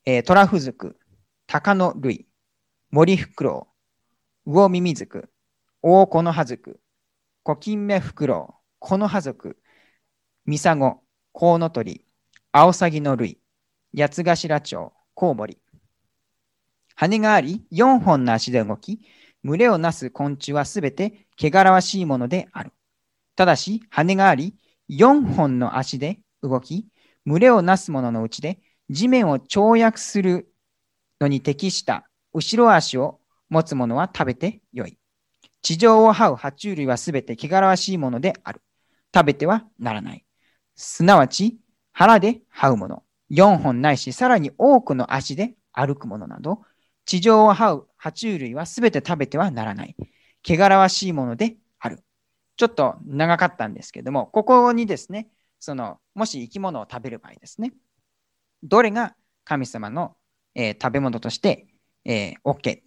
[0.06, 0.96] えー、トラフズク、
[1.46, 2.26] タカの類、
[2.90, 3.68] モリフクロ
[4.46, 5.30] ウ、ウオミミズク、
[5.82, 6.80] オオコノハズク、
[7.42, 9.58] コキンメフクロウ、コノハズク、
[10.46, 12.02] ミサゴ、コウノトリ、
[12.52, 13.38] アオサギの類、
[13.94, 15.58] 八つ頭蝶、コウモリ。
[16.94, 19.00] 羽があり、4本の足で動き、
[19.44, 22.72] 群れをなす昆虫はすべて汚らわしいものである。
[23.36, 24.54] ただし、羽があり、
[24.88, 26.88] 4本の足で動き、
[27.26, 28.58] 群れをなすもののうちで、
[28.90, 30.52] 地面を跳躍する
[31.20, 34.98] のに適した後ろ足を持つものは食べてよい。
[35.62, 38.60] 地上を這う爬虫類はすべて汚らわしいものである。
[39.14, 40.24] 食べてはならない。
[40.74, 41.58] すなわち、
[41.92, 46.62] 腹で這うもの、4本ないし、さらに多くの足で歩くものなど、
[47.04, 49.96] 地上を這う爬虫類はすべて食べてはならない。
[50.46, 52.00] 汚らわしいものである。
[52.56, 57.72] ちょっと長かったんですけども、ここにですね、その、もし生き物を食べる場合ですね、
[58.62, 60.16] どれが神様の、
[60.54, 61.66] えー、食べ物として、
[62.04, 62.80] えー、OK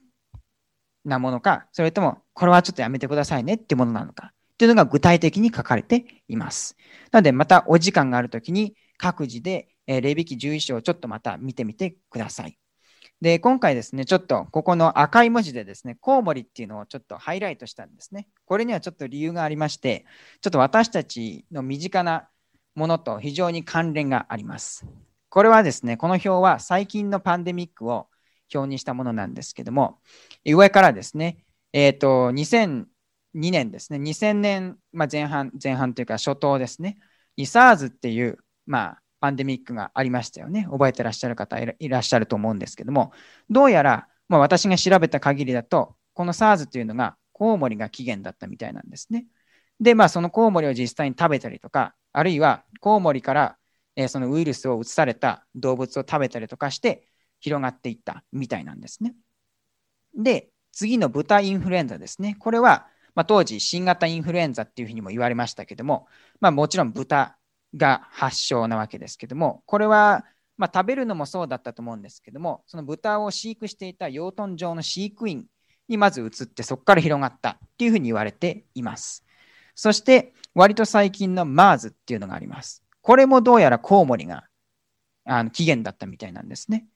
[1.04, 6.78] なものか、それとも、これはちょっとやめてくださいねっていうものなのか、っていうのが具体的に書かれています。
[7.12, 12.60] なので、またお時間があるときに、各自で、えー、霊引11章をちょっとまた見てみてください。
[13.22, 18.28] で、今回ですね、ちょっとここの赤い文字でですね、コウモリっていうのをちょっとハイライトしたんですね。
[18.46, 20.06] これにはちょっと理由がありまして、
[20.42, 22.30] ちょっと私たちの身近な
[22.76, 24.86] ものと非常に関連があります。
[25.30, 28.08] これはですね、この表は最近のパンデミックを
[28.54, 30.00] 表にしたものなんですけども、
[30.46, 32.86] 上からですね、えっ、ー、と、2002
[33.34, 36.98] 年ですね、2000年、まあ、前半、前半というか初頭ですね、
[37.36, 40.68] に SARS っていう、まあ、パンデミックがありましたよね。
[40.70, 43.12] 覚えてらっしゃる方いらっしゃると思うんですけども、
[43.50, 49.26] どうやら、まあ、私が調べた限りだと、この SARS というのがコウモリが起源だったみたいなんですね。
[49.80, 53.58] で、まあ、そのコウモリを実際に食べたりとか、あるいはコウモリから、
[53.96, 57.08] えー、そのウイルスを移された動物を食べたりとかして
[57.40, 59.16] 広がっていったみたいなんですね。
[60.16, 62.36] で、次の豚インフルエンザですね。
[62.40, 66.08] これは、まあ、当時新型インフルエンザっていうふうにも言われましたけども、
[66.40, 67.37] まあ、もちろん豚
[67.76, 70.26] が発祥なわけですけども、これは、
[70.58, 75.46] まあ、食べるのもそうだったと思うんですけども、その豚を飼育していた養豚場の飼育員
[75.88, 79.24] にまず移って、そこから広がったっていうふうに言われています。
[79.76, 82.84] そして、割と最近の MERS っていうのがあります。
[83.02, 84.46] これもどうやらコウモリが
[85.26, 86.88] あの起源だったみたいなんですね。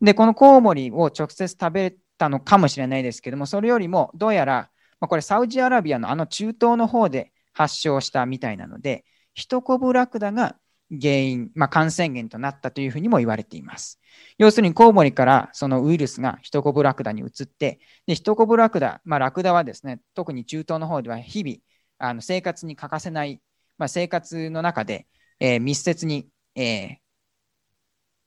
[0.00, 9.04] で、このコウモリを直接食べたのかもしれないですけども、それよりもどうやら、まあ、これサウジアラビアのあの中東の方で発症したみたいなので、
[9.38, 10.56] ヒトコブラクダが
[10.90, 14.00] 原因、まあ、感染源となったというふうにも言われています。
[14.36, 21.58] 要するにコウモリからそのウイルスがヒトコブラクダに移って、でヒトコブラクダ、まあ、ラクダはですね、特に中東の方では日々
[21.98, 23.40] あの生活に欠かせない、
[23.76, 25.06] まあ、生活の中で、
[25.38, 26.96] えー、密接に、えー、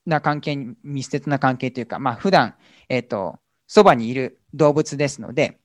[0.06, 2.56] な関係、密接な関係というか、まあ、普段、
[2.88, 5.60] えっ、ー、と、そばにいる動物ですので、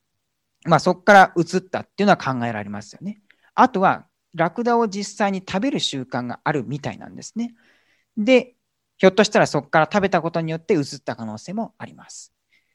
[0.64, 3.20] まあ、そこから移ったっていうのは考えられますよね。
[3.54, 7.54] あとは、ラクダを実際に食べる習慣があるみたいなんですね。
[8.16, 8.54] で、
[8.98, 12.32] ひょっとしたらそこから食べたことによって移った可能性もあります。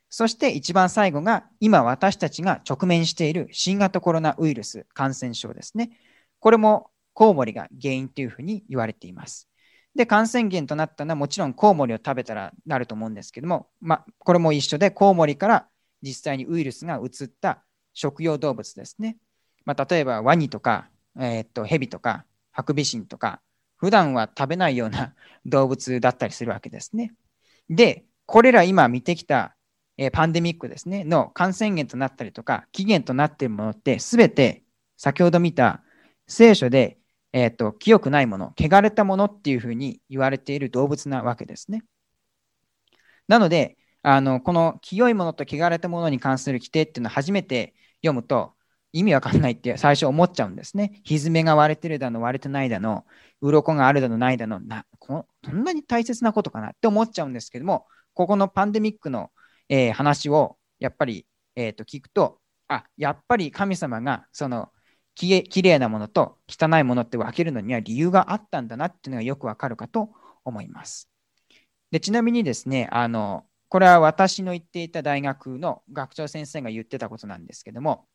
[0.09, 5.91] そして一番最後が今私たちが直面している新型コロナウイルス感染症ですね。
[6.39, 9.47] これもコウモリが原因というふうに言われています。
[9.95, 15.67] で、感染源となったのはもちろんコウモリを食べたらなると思うんですけども、まあ、これも一緒でコウモリから
[16.01, 19.17] 実際にウイルスが移った食用動物ですね。
[19.65, 23.41] まあ、例えばワニとかえー、っと、ヘビとか、ハクビシンとか、
[23.77, 27.13] 普段は食べないような 動物だったりするわけですね。
[27.69, 29.55] で、これら今見てきた、
[29.97, 34.63] えー、パンデミックですね、の感染源となったりとか、起源となっているものって、すべて
[34.97, 35.83] 先ほど見た
[36.27, 36.99] 聖書で、
[37.33, 41.83] えー、っと、清くないもの、汚れたものっていうふうに言われている動物なわけですね。
[43.27, 48.55] なので、あのこの清いものと汚れたものに関する規定っていうのを初めて読むと、
[48.93, 51.01] 意味わかんないって最初思っちゃうんですね。
[51.05, 53.05] 歪めが割れてるだの、割れてないだの、
[53.41, 59.31] 鱗があるだの、ないだの、なこそんなに大切なことかなって思っちゃうんですけども、ここのパンデミックの、
[59.69, 61.25] えー、話をやっぱり、
[61.55, 64.69] えー、と聞くと、あ、やっぱり神様がその
[65.15, 70.09] ききれいなものと汚いものって分けるのには理由があったんだなっていうのがよくわかるかと
[70.45, 71.09] 思います。
[71.91, 78.05] でちなみにですね、あのこれは私の行っていた大学の学長先生が言ってたことなんですけども、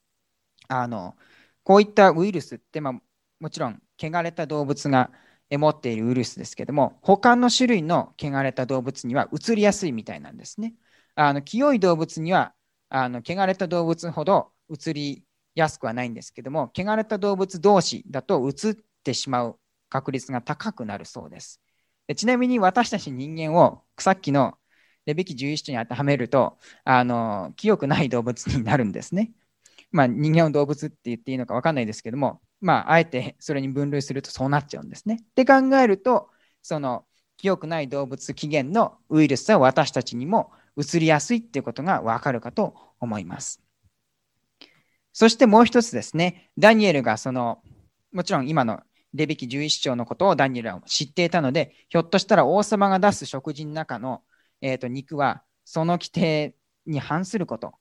[0.68, 1.16] あの
[1.64, 2.92] こういったウイルスって、まあ、
[3.40, 5.10] もちろん汚れた動物が
[5.50, 10.74] 持っているウイルスですけども、他の種類の汚れた動物には移りやすいみたいなんですね。
[11.14, 12.54] あの清い動物には
[12.88, 15.24] あの汚れた動物ほど移り
[15.54, 18.74] やすくはないんですけども、汚れた動物同士だと移っ
[19.04, 21.60] てしまう確率が高くなるそうです。
[22.06, 24.58] でちなみに私たち人間をさっきの
[25.06, 29.32] レビキ11章に当てはめると、あの清くない動物になるんですね。
[29.92, 35.24] まあ、人間を動物って言っていいのか分かんないですけども、まあ、あえてそれに分類するとそうなっちゃうんですね。
[35.34, 36.30] で考えると、
[36.62, 37.04] その
[37.36, 43.62] 清くない動物起源のウイルスは私たちにも移りやすいっていうことが分かるかと思います。
[45.12, 47.62] そしてもう一つですね、ダニエルがその、
[48.12, 48.82] もちろん今の
[49.14, 54.22] レビキ11章のことをダニエルは知っていたので、ひょっとしたら王様が出す食事の中の、
[54.60, 56.54] えーと、肉はその規定
[56.86, 57.74] に反すること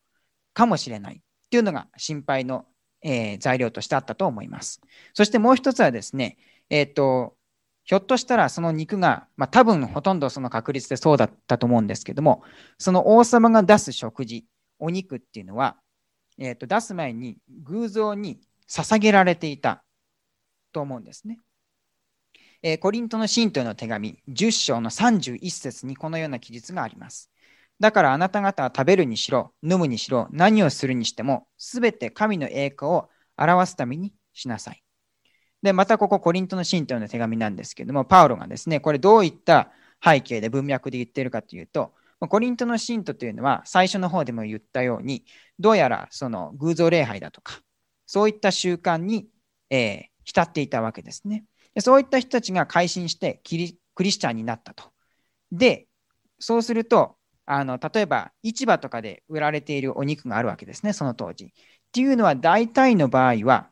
[0.54, 2.66] かもしれないっていうのが心配の、
[3.02, 4.82] えー、材料としてあったと思います。
[5.14, 6.38] そしてもう一つはですね、
[6.70, 7.36] えっ、ー、と、
[7.84, 12.44] ひょっとしたらその肉が、まあ、多分ほとんどその確率でそうだったと思うんですけども、
[12.80, 14.46] その王様が出す食事、
[14.80, 15.78] お肉っていうのは、
[16.40, 19.84] えー、と出す前に偶像に捧げられていた
[20.74, 21.40] と思うんですね。
[22.64, 27.30] えー、コリントの信徒の手紙10章の31節にこのような記述があります。
[27.80, 34.82] だからあなた方は食べるにしろ、飲むにしろ、何をするにしても、すべて神の栄光を表すためにしなさい。
[35.62, 39.72] で、またここコリントの信徒の手紙なんですけども、パウロがですね、これどういった
[40.04, 41.94] 背景で文脈で言っているかというと、
[42.30, 45.26] コリントの信徒というのは最初の方でも言ったように、
[45.60, 47.62] どうやらその偶像礼拝だとか、
[48.06, 49.28] そういった習慣に、
[49.70, 51.46] えー、浸っていたわけですね。
[51.74, 54.92] でそういった人たちが改心してキリクリスチャンになったと。
[55.52, 55.88] で、
[56.40, 57.15] そうすると、
[57.46, 61.46] あの例えば市場とかで売られているお肉があるわけですね、その当時。
[61.46, 61.50] っ
[61.92, 63.70] ていうのは大体の場合は、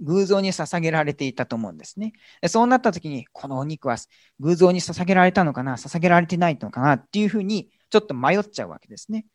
[0.00, 2.12] 偶像に捧げられていたと思うんですね。
[2.48, 3.96] そうなった時に、このお肉は
[4.40, 9.26] 偶像に捧げられたのかな、捧げられてないのかなっていうふうにちょっと迷っちゃうわけですね。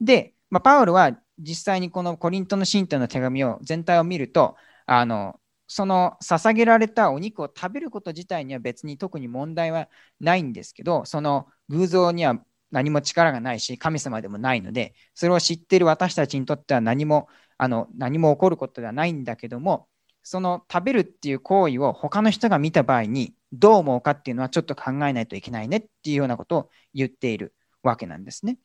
[0.00, 9.88] で、まあ、パウロは実際にこのコリントの信徒の手紙を全体を見ると、あのその捧げられたお肉を食べること自体には別に特に問題は
[10.20, 12.38] ないんですけど、その偶像には
[12.74, 19.88] 何も力がないし、神様でもないので、それを知っている私たちにとっては何もあの何も起こることではないんだけども、
[20.24, 28.58] その食べるっていう行為を他の人が見た場合にどう思うかっていうのはちょっと考えないといけないねっていうようなことを言っているわけなんですね。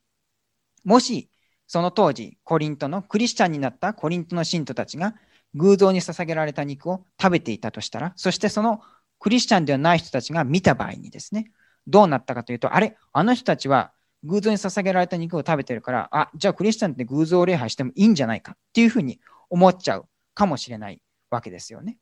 [0.84, 1.30] もし
[1.68, 5.14] その当時コリントのクリスチャンになったコリントの信徒たちが
[5.54, 8.82] 偶像に捧げられた肉を食べていたとしたらそしてその
[9.20, 11.52] クリスチャンではない人たちが見た場合にですね
[11.88, 13.92] どうなったかというとあれあの人たちは
[14.24, 21.98] 偶像に捧げられた肉を食べてるからあじゃあクリスチャンって偶像礼拝してもいいんじゃないかっていうふうに思っちゃうかもしれないわけですよね。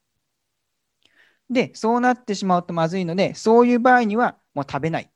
[1.49, 5.10] で、そうなってしまうとまずいので、そういう場合にはもう食べないっ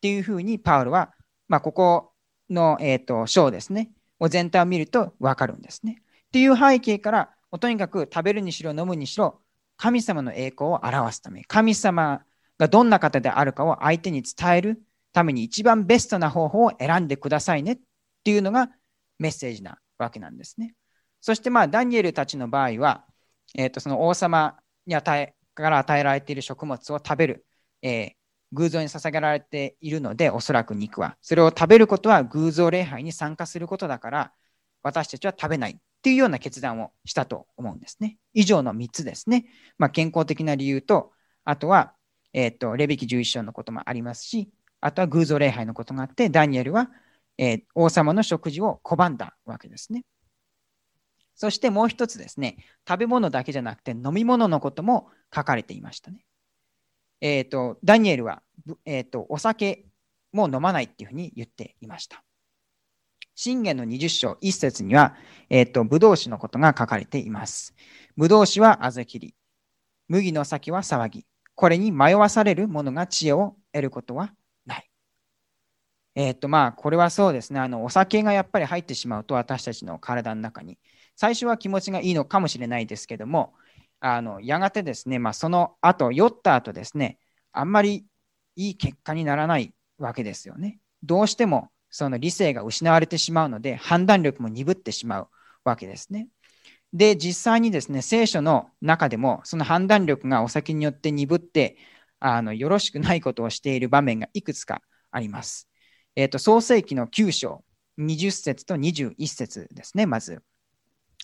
[0.00, 1.14] ていうふうにパウロは、
[1.48, 2.12] まあ、ここ
[2.50, 6.02] の、えーと、章ですね、を全体を見ると分かるんですね。
[6.28, 9.40] っていう背景から、もうとにかく食べるにしろ飲むにしろ、
[9.76, 12.22] 神様の栄光を表すため、神様
[12.58, 17.78] がどんな方であるかを相手に伝えるために一番ベストな方法を選んでくださいねっ
[18.24, 18.70] ていうのが
[19.18, 20.74] メッセージなわけなんですね。
[21.20, 23.04] そしてまあダニエルたちの場合は、
[23.56, 27.46] えー、とその王様に与えから与えられている食物を食べる、
[27.82, 28.12] えー、
[28.52, 31.16] 偶像に捧げられているので、おそらく肉は。
[31.20, 34.32] それを食べることは偶像礼拝に参加することだから、
[34.82, 38.18] 私たちは食べないっていうような決断をしたと思うんですね。
[38.32, 39.46] 以上の3つですね。
[39.76, 41.12] まあ、健康的な理由と、
[41.44, 41.94] あとは、
[42.32, 46.90] えーと、レビキ11章のこともありますし、あとは偶像礼拝のことがあって、ダニエルは、
[47.36, 50.04] えー、王様の食事を拒んだわけですね。
[51.34, 56.24] そしてもう一つですね、食べ物だけじゃなくて飲み物のことも書かれていましたね。
[57.20, 58.42] えっ、ー、と、ダニエルは、
[58.84, 59.86] えーと、お酒
[60.32, 62.24] も飲まないっていうふうに言っていました。
[63.34, 65.14] 信玄の20章1節には、
[65.48, 67.72] えっ、ー、と、ブドウ酒のことが書かれています。
[68.16, 69.36] ブドウ酒はあぜきり、
[70.08, 71.24] 麦の先は騒ぎ、
[71.54, 74.34] これに迷わされる者が知恵を得ることは
[76.18, 76.28] ない。
[76.28, 77.60] えっ、と、まあ、これはそうですね。
[77.60, 80.78] あの、お酒がやっぱり入ってしまうと、私たちの体の中に、
[81.16, 83.54] 最初は気持ちがいいのかもしれないですけども、
[84.00, 87.18] あのやがてですね、まあ、その後、酔った後ですね、
[87.52, 88.06] あんまり
[88.56, 90.78] いい結果にならないわけですよね。
[91.02, 95.28] どうしてもその理性が失われてしまうので、判断力も鈍ってしまう
[95.64, 96.28] わけですね。
[96.92, 101.76] で、実際にですね、聖書の中でも、その判断力がお酒によって鈍って、
[102.20, 105.67] あのよろしくないことをしている場面がいくつかあります。
[106.18, 107.64] えっ、ー、と、創世記の9章、
[107.96, 110.42] 20節と21節ですね、まず。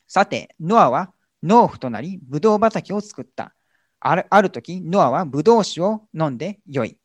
[0.07, 3.57] さて、ノアは農夫となり、ブドウ畑を作った。
[3.99, 6.99] あるある時、ノアはブドウ酒を飲んで酔い。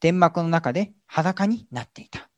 [0.00, 2.30] 天幕の中で裸になっていた。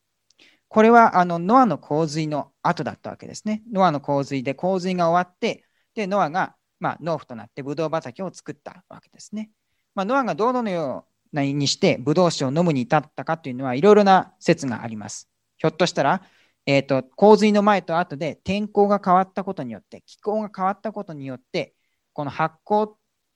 [0.66, 3.62] これはあのノアの洪水の後だったわけですね。
[3.72, 5.64] ノアの洪水で洪水が終わって、
[5.94, 9.52] でノアが、まあ、農夫となってブドウ畑を作ったわけですね。
[9.94, 15.28] まあ、ノアがどのようにしてブドウ酒を飲むに至ったかというのはいろいろな説があります。
[15.58, 16.22] ひょっとしたら、
[16.66, 21.74] えーと、洪水の前と後で天候が変わったことによって、気候が変わったことによって、
[22.12, 22.94] この発酵、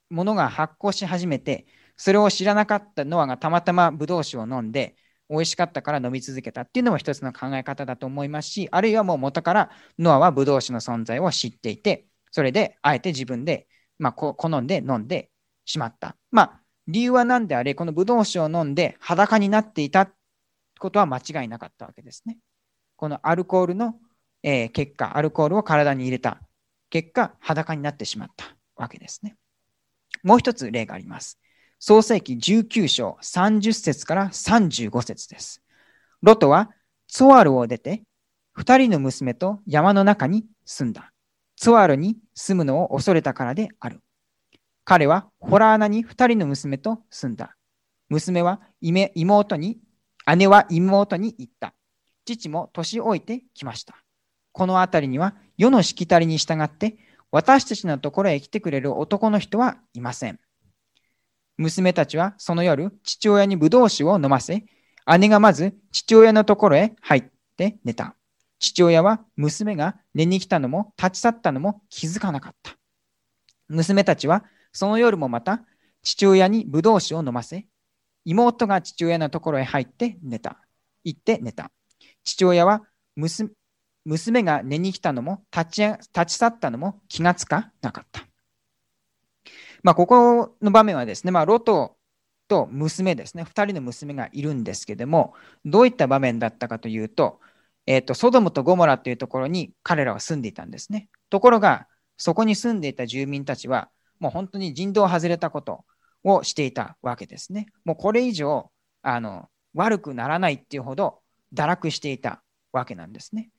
[0.09, 1.65] ものが発酵し始めて、
[1.97, 4.95] それを知らなかったノアがたまたまブドウ酒を飲んで、
[5.29, 13.67] 美味しかったから飲み続けたっていうのも一つの考え方だと思いますし、あるいはもう元からノアはブドウ酒の存在を知っていて、それであえて自分で、
[13.97, 15.31] まあ、好んで飲んで
[15.65, 16.17] しまった。
[16.31, 16.60] まあ、
[16.91, 20.11] 理由は何であれ、このブドウ酒を飲んで裸になっていた
[20.79, 22.37] ことは間違いなかったわけですね。
[22.97, 23.95] このアルコールの、
[24.43, 26.41] え、結果、アルコールを体に入れた
[26.89, 29.35] 結果、裸になってしまったわけですね。
[30.23, 31.39] もう一つ例があります。
[31.79, 35.63] 創世記19章30節から35節です。
[36.21, 36.69] ロトは
[37.07, 38.03] ツォアルを出て、
[38.53, 41.11] 二人の娘と山の中に住んだ。
[41.55, 44.01] ツォアルに住むのを恐れたからである。
[44.83, 47.55] 彼はホラー穴に二人の娘と住んだ。
[48.09, 49.79] 娘は妹に、
[50.35, 51.73] 姉は妹に言った。
[52.25, 53.95] 父も年老いてきました。
[54.51, 56.97] この辺りには世のしきたりに従って
[57.31, 60.39] 私たちのところへ来てくれる男の人はいません。
[61.57, 64.65] 娘たちはその夜、父親にブドウ酒を飲ませ、
[65.17, 67.23] 姉がまず父親のところへ入っ
[67.55, 68.15] て寝た。
[68.59, 72.75] 父親は娘が寝に来たのも立ち去ったのも気づかなかった。
[73.69, 74.43] 娘たちは
[74.73, 75.65] その夜もまた
[76.03, 77.67] 父親にブドウ酒を飲ませ、
[78.25, 80.61] 妹が父親のところへ入って寝た。
[81.03, 81.71] 行って寝た。
[82.23, 82.83] 父親は
[83.15, 88.27] 娘が寝に来たのも立ち立ち去ったのも気がつかなかった。
[89.83, 91.97] まあ、ここの場面はですね、まあ、ロト
[92.47, 95.33] と娘ですね、2人の娘がいるんですけども、
[95.65, 97.39] どういった場面だったかというと、
[97.87, 101.09] えーと、ソドムとゴモラというところに彼らは住んでいたんですね。
[101.29, 103.89] ところが、そこに住んでいた住民たちは、
[104.21, 105.83] もう本当に人道を外れたこと
[106.23, 107.65] をしていたわけですね。
[107.83, 111.19] もうこれ以上あの悪くならないっていうほど
[111.53, 113.49] 堕落していたわけなんですね。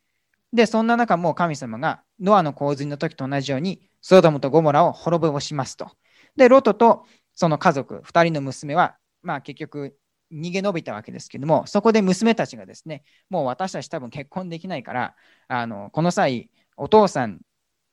[0.52, 5.90] で、そんな中、もう神様がノアの洪水の時と同じように、ソドムとゴモラを滅ぼしますと。
[6.36, 9.96] で、ロトとその家族、2人の娘は、まあ結局
[10.32, 15.14] 逃げ延びたわけですけども、そこで娘たちがですね、もう私たち多分結婚できないから、
[15.48, 17.40] あのこの際、お父さん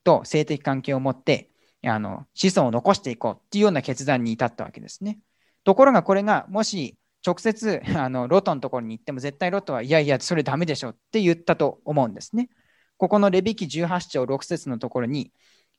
[0.03, 1.49] と性的関係を持って
[1.85, 5.19] あの子孫を残していこうっていうような決断に至ったわけですね。
[5.63, 12.49] ところがこれがもし直接あのロトのところに行っても絶対ロトはいやいやそれダメでしょって言ったと思うんですね。
[12.97, 15.31] ここのレビキ18章6節のところに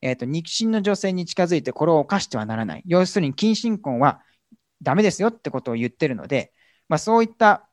[0.02, 2.82] えーと、肉親の女性に近づいてこれを犯してはならない。
[2.86, 4.22] 要するに近親婚は
[4.82, 6.52] ダメですよってことを言ってるので、
[6.88, 7.68] まあ、そういった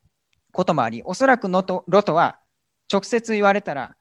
[0.52, 2.40] こともあり、おそらくのとロトは
[2.92, 3.96] 直接言われたら、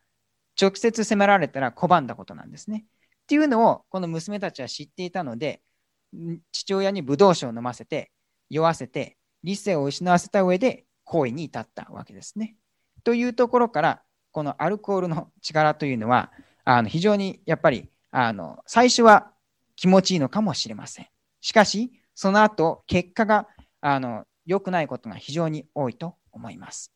[0.61, 2.85] 直接責められたら拒んだことなんですね。
[3.27, 5.61] っていうのをこの娘たちは知っていたので、
[6.53, 8.13] 父親にブドウ酒を飲ませて、
[8.49, 12.55] 酔わせて、理性を失わせた上で行為に至ったわけですね。
[13.03, 16.31] というところから、このアルコールの力というのは、
[16.65, 19.33] あの非常にやっぱりあの最初は
[19.75, 21.09] 気持ちいいのかもしれません。
[21.41, 23.49] しかし、その後、結果が
[23.81, 26.93] あの良くないことが非常に多いと思います。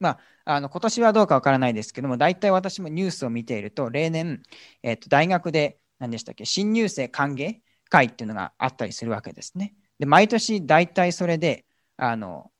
[0.00, 0.18] まあ、
[0.50, 4.42] あの今年はどうかわからないですけども、大体私もニュースを見ていると、例年、
[4.82, 9.74] えー、と大学で何でしたっけ、新入生歓迎会っていうのがあったりするわけですね。
[10.00, 12.50] で毎年大体それであの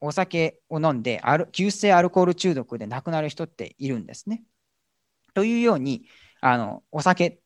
[0.00, 4.42] お酒を飲んでアル急性アルコール中毒で亡くなる人っているんですね。
[5.34, 6.06] というように、
[6.40, 7.40] あのお酒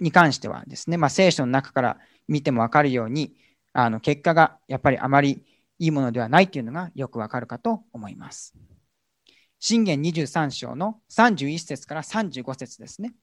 [0.00, 3.36] に関してはですね、まあ、聖書の中から見ても分かるように、
[3.74, 5.44] あの結果がやっぱりあまり
[5.78, 8.54] いいものではないというのがよくわかるかと思います。
[9.66, 13.14] 信玄23章の31節から35節ですね。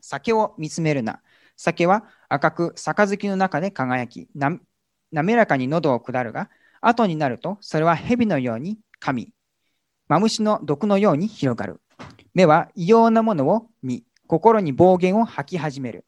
[0.00, 1.20] 酒を見つめるな。
[1.54, 6.48] 酒は赤く杯の中で輝き、滑らかに喉を下るが、
[6.80, 9.34] 後になるとそれは蛇のように噛み、
[10.08, 11.82] マムシの毒のように広がる。
[12.32, 16.06] 目は異様なものを見、心に暴言を吐き始める。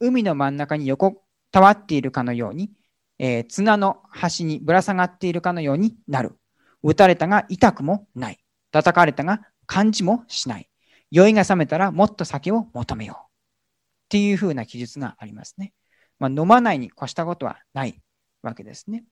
[0.00, 2.72] 海の真ん中に横たわっているかのように、
[3.20, 6.36] えー、綱の端にぶら下がっているかのようになる。
[6.82, 8.43] 打たれたが痛くもない。
[8.74, 10.68] 叩かれたが感じもしない。
[11.12, 13.24] 酔いが覚めたらもっと酒を求めよう。
[13.24, 13.28] っ
[14.08, 15.72] ていうふうな記述がありますね。
[16.18, 18.02] まあ、飲まないに越したことはない
[18.42, 19.04] わけですね。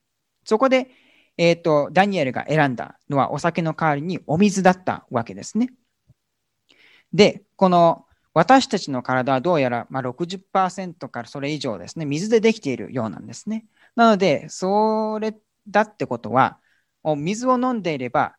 [0.43, 0.89] そこで、
[1.37, 5.69] えっ、ー、と、ダニエルが選んだのはお酒の代わりにお水だったわけですね。
[7.13, 13.65] で、この私たちの体はどうやらまあ60%からそれ以上ですね、水でできているようなんですね。
[13.95, 15.33] なので、それ
[15.69, 16.59] だってことは、
[17.15, 18.35] 水を飲んでいれば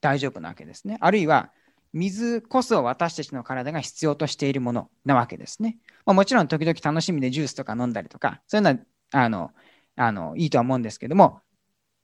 [0.00, 0.98] 大丈夫なわけですね。
[1.00, 1.52] あるいは、
[1.92, 5.78] 水こそ私たちの体が必要としているものなわけですね。
[6.04, 8.78] まあ、もちろん時々楽しみでジュースとか飲んだりとか、そういうのは
[9.12, 9.52] あの
[9.96, 11.40] あのいいとは思うんですけども、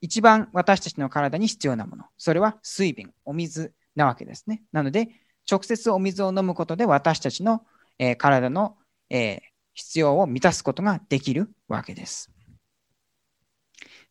[0.01, 4.63] 一番私たちの体に必要なもの、それは水分、お水なわけですね。
[4.73, 5.09] なので、
[5.51, 7.65] 直接お水を飲むことで私たちの、
[7.99, 8.77] えー、体の、
[9.11, 9.41] えー、
[9.75, 12.31] 必要を満たすことができるわけです。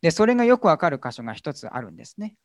[0.00, 2.36] で、それがよくわかる箇所が一つあるんですね。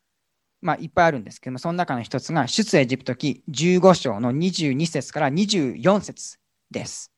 [0.61, 6.37] まあ、いっぱいあるんですけども、その中の一つが、出エジプト記15章の22節から24節
[6.69, 7.11] です。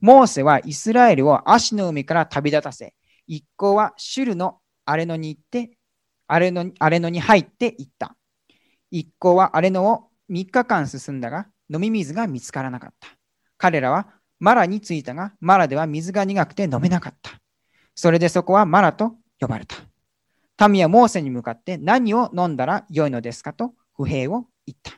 [0.00, 2.94] モーセはイスラエルを足の海から旅立たせ、
[3.26, 5.78] 一行はシュルのアレノに行って、
[6.26, 8.16] アレノアレノに入って行った。
[8.90, 13.08] 一行はアレノを3日間進んだが、飲み水が見つからなかった。
[13.56, 17.32] 彼らはマラに着いたが、マラでは水が苦くて飲めなかった。
[17.94, 19.76] それでそこはマラと呼ばれた。
[20.68, 24.92] 民はモーセに向かって何を飲んだらよいのですかと不平を言った。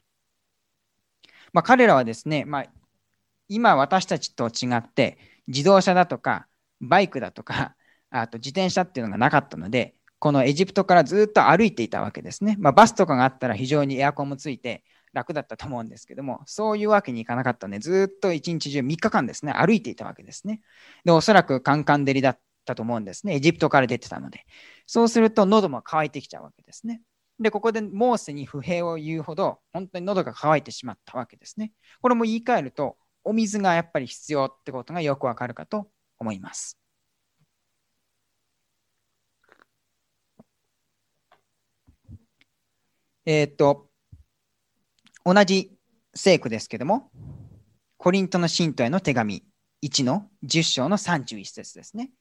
[1.53, 2.67] まあ、彼らはですね、まあ、
[3.49, 6.47] 今私たちと違って自動車だとか
[6.81, 7.75] バイクだとか
[8.11, 12.57] あと自転車っていうのがなかったのでこのエジプトからずっと歩いていたわけですね。
[12.59, 14.83] まあ、バスとかがあったら非常にエアコンもついて
[15.13, 20.61] 楽だったと思うんですけども、そういうわけにいかなかったので、ずっと一日中3日間ですね、歩いていたわけですね。
[21.05, 23.37] で、おそらくカンカン照りだったたと思うんですね。
[23.37, 24.45] エジプトから出てたので。
[24.87, 27.01] そうすると喉も渇いてきちゃうわけですね。
[27.41, 31.73] で、ここでモーセに不平を言うほど、本当に喉が渇いてしまったわけですね。
[32.03, 36.79] これも言い換えると、お水がやっぱり必要ってことがよくわかるかと思います。
[43.27, 43.89] えっ、と、
[45.25, 45.77] 同じ
[46.15, 47.11] 聖句ですけども、
[47.99, 49.43] コリントの信徒への手紙
[49.83, 52.13] 1の10章の31節ですね。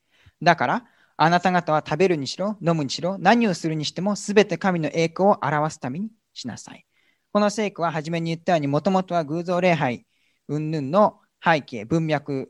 [0.41, 0.85] だから、
[1.17, 6.85] あなた方は食べるにしろ、飲むにしろ、何をするにしても、すべて神の栄光を表すためにしなさい。
[7.31, 10.05] この聖句は初めに言ったように、もともとは偶像礼拝、
[10.47, 12.49] 云々の背景、文脈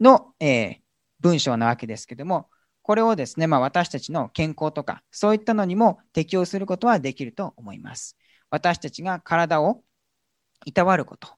[0.00, 0.76] の、えー、
[1.20, 2.48] 文章なわけですけども、
[2.82, 8.16] これをですね、まあ、私たちの健康とか、そういったのにも適用することはできると思います。
[8.50, 9.84] 私たちが体を
[10.64, 11.28] いたわること、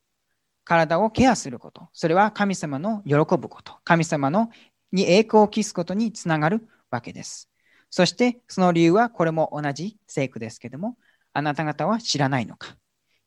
[0.64, 4.48] 体をケアすること、それは神様の喜ぶこと、神様の
[4.92, 7.48] に栄光を期すことにつながるわけです。
[7.90, 10.96] そしてその理由はこれも同じ聖句ですけども、
[11.32, 12.76] あなた方は知らないのか。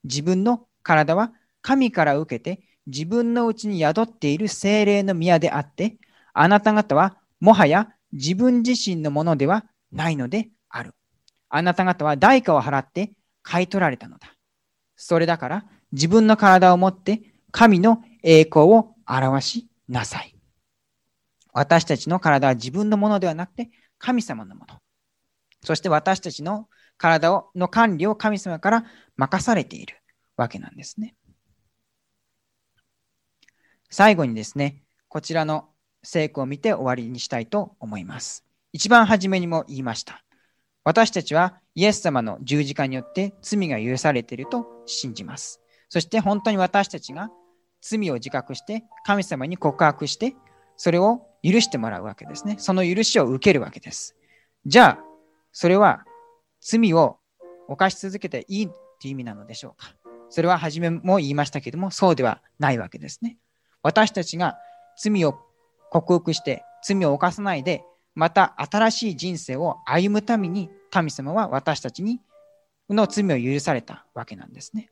[0.03, 5.97] 自分の体は神から受けて自分のうちに宿っている精霊の宮であって、
[6.33, 10.93] あなた方はもはや自分自身のものではないのである。
[11.49, 13.11] あなた方は代価を払って
[13.41, 14.35] 買い取られたのだ。
[14.95, 20.34] それだから自分の体を持って神の栄光を表しなさい。
[21.55, 24.75] 私たちの体は自分のものではなくて神様のもの。
[25.63, 28.85] そして私たちの体をの管理を神様から
[29.15, 29.95] 任されている
[30.35, 31.15] わけなんですね。
[33.89, 35.69] 最後にですね、こちらの
[36.03, 38.43] 聖句を見て終わりにしたいと思います。
[38.73, 40.25] 一番初めにも言いました。
[40.83, 45.61] 私たちはイエス様の十字架によって罪が許されていると信じます。
[45.87, 47.29] そして本当に私たちが
[47.79, 50.35] 罪を自覚して神様に告白して
[50.77, 52.55] それを許してもらうわけですね。
[52.59, 54.15] その許しを受けるわけです。
[54.65, 55.03] じゃあ、
[55.51, 56.05] それは
[56.59, 57.19] 罪を
[57.67, 58.69] 犯し続けていいっ
[58.99, 59.95] ていう意味なのでしょうか。
[60.29, 63.37] それは初めも言いましたけども、そうではないわけですね。
[63.83, 64.57] 私たちが
[64.97, 65.37] 罪を
[65.91, 67.83] 克服して、罪を犯さないで、
[68.15, 72.21] また新しい人生を歩むために、神様は私たちに
[72.89, 74.89] の罪を許されたわけなんですね。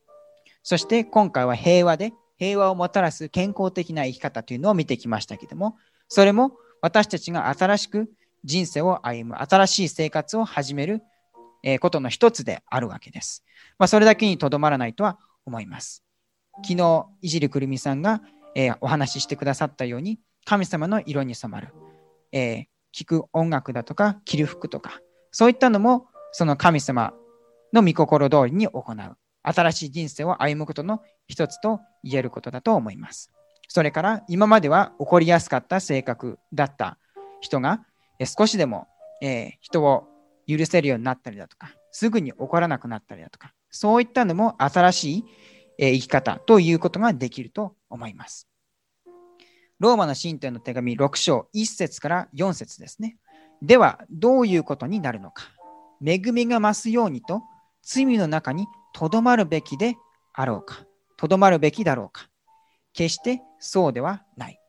[0.62, 5.78] そして今回は平和で平和をもたらす健康的な生き方というのを見てきましたけども、
[6.08, 8.12] それも私たちが新しく
[8.44, 11.02] 人生を歩む、新しい生活を始める
[11.80, 13.44] ことの一つであるわけです。
[13.78, 16.04] まあ、それだけにとどまらないとは思います。
[16.64, 18.22] 昨日、いじりくるみさんが、
[18.56, 21.74] えー、お話ししてくださったように、神様の色に染まる、
[22.32, 25.00] えー、聞く音楽だとか、着る服とか、
[25.32, 27.14] そういったのも、その神様
[27.72, 33.32] の御心通りに行う新しい人生を歩むことの一つと言えることだと思います。
[33.68, 36.98] それから今までは起こりやすかった性格だった
[37.42, 37.86] 人が
[38.26, 38.88] 少しでも、
[39.22, 40.08] え、人を
[40.48, 45.26] 許せるようになったりだとか、すぐに怒らなくなったりだとか、そういったのも新しい、
[45.78, 48.48] え、生き方ということができると思います。
[49.80, 53.18] ローマの信徒への手紙6章1節から4節ですね。
[53.62, 55.46] では、どういうことになるのか。
[56.06, 57.42] 恵みが増すようにと、
[57.82, 59.96] 罪の中にとどまるべきで
[60.34, 60.86] あろうか。
[61.18, 62.30] とどまるべきだろうか。
[62.94, 64.60] 決してそうではない。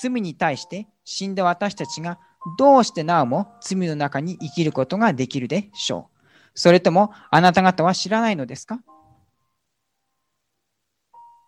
[0.00, 2.18] 罪に対して死んだ私たちが
[2.58, 6.18] どうしてなおも罪の中に生きることができるでしょう。
[6.54, 8.80] それともあなた方は知らないのですか？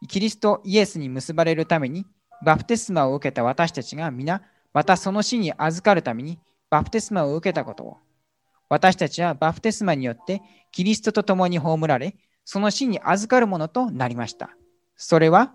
[0.08, 2.06] キリストイエスに結ばれるために
[2.44, 4.42] バプテスマを受けた私たちが皆
[4.72, 6.38] またその死に預かるために
[6.68, 7.96] バプテスマを受けたことを
[8.68, 10.42] 私たちはバプテスマによって
[10.74, 14.50] キリストと共に葬られその死に預かるものとなりました。
[14.96, 15.54] それは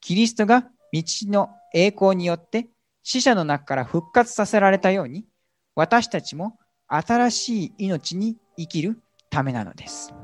[0.00, 2.68] キリストが道の栄光によって
[3.02, 5.26] 死者の中から復活させられたように、
[5.74, 6.58] 私たちも
[6.88, 8.98] 新しい命に生きる
[9.28, 10.14] ためなのです。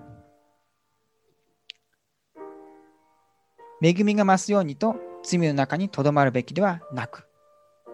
[3.83, 7.29] 恵みが増すようにと罪の中にとどまるべきではなく、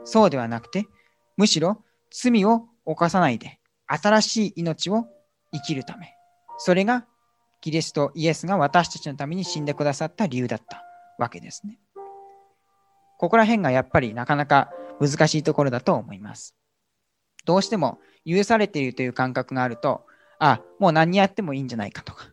[0.05, 0.87] そうではなくて、
[1.37, 5.07] むしろ罪を犯さないで新しい命を
[5.53, 6.16] 生きるため、
[6.59, 7.07] それが
[7.61, 10.83] キリストイエスが私たちのために死んでくださった理由だった
[11.19, 11.79] わけですね。
[13.19, 16.55] ここら辺がやっぱりなかなか難しいところだと思います。
[17.45, 20.05] どうしても許されているという感覚があると、
[20.39, 22.27] あ、もう何やってもいいんじゃないかとか、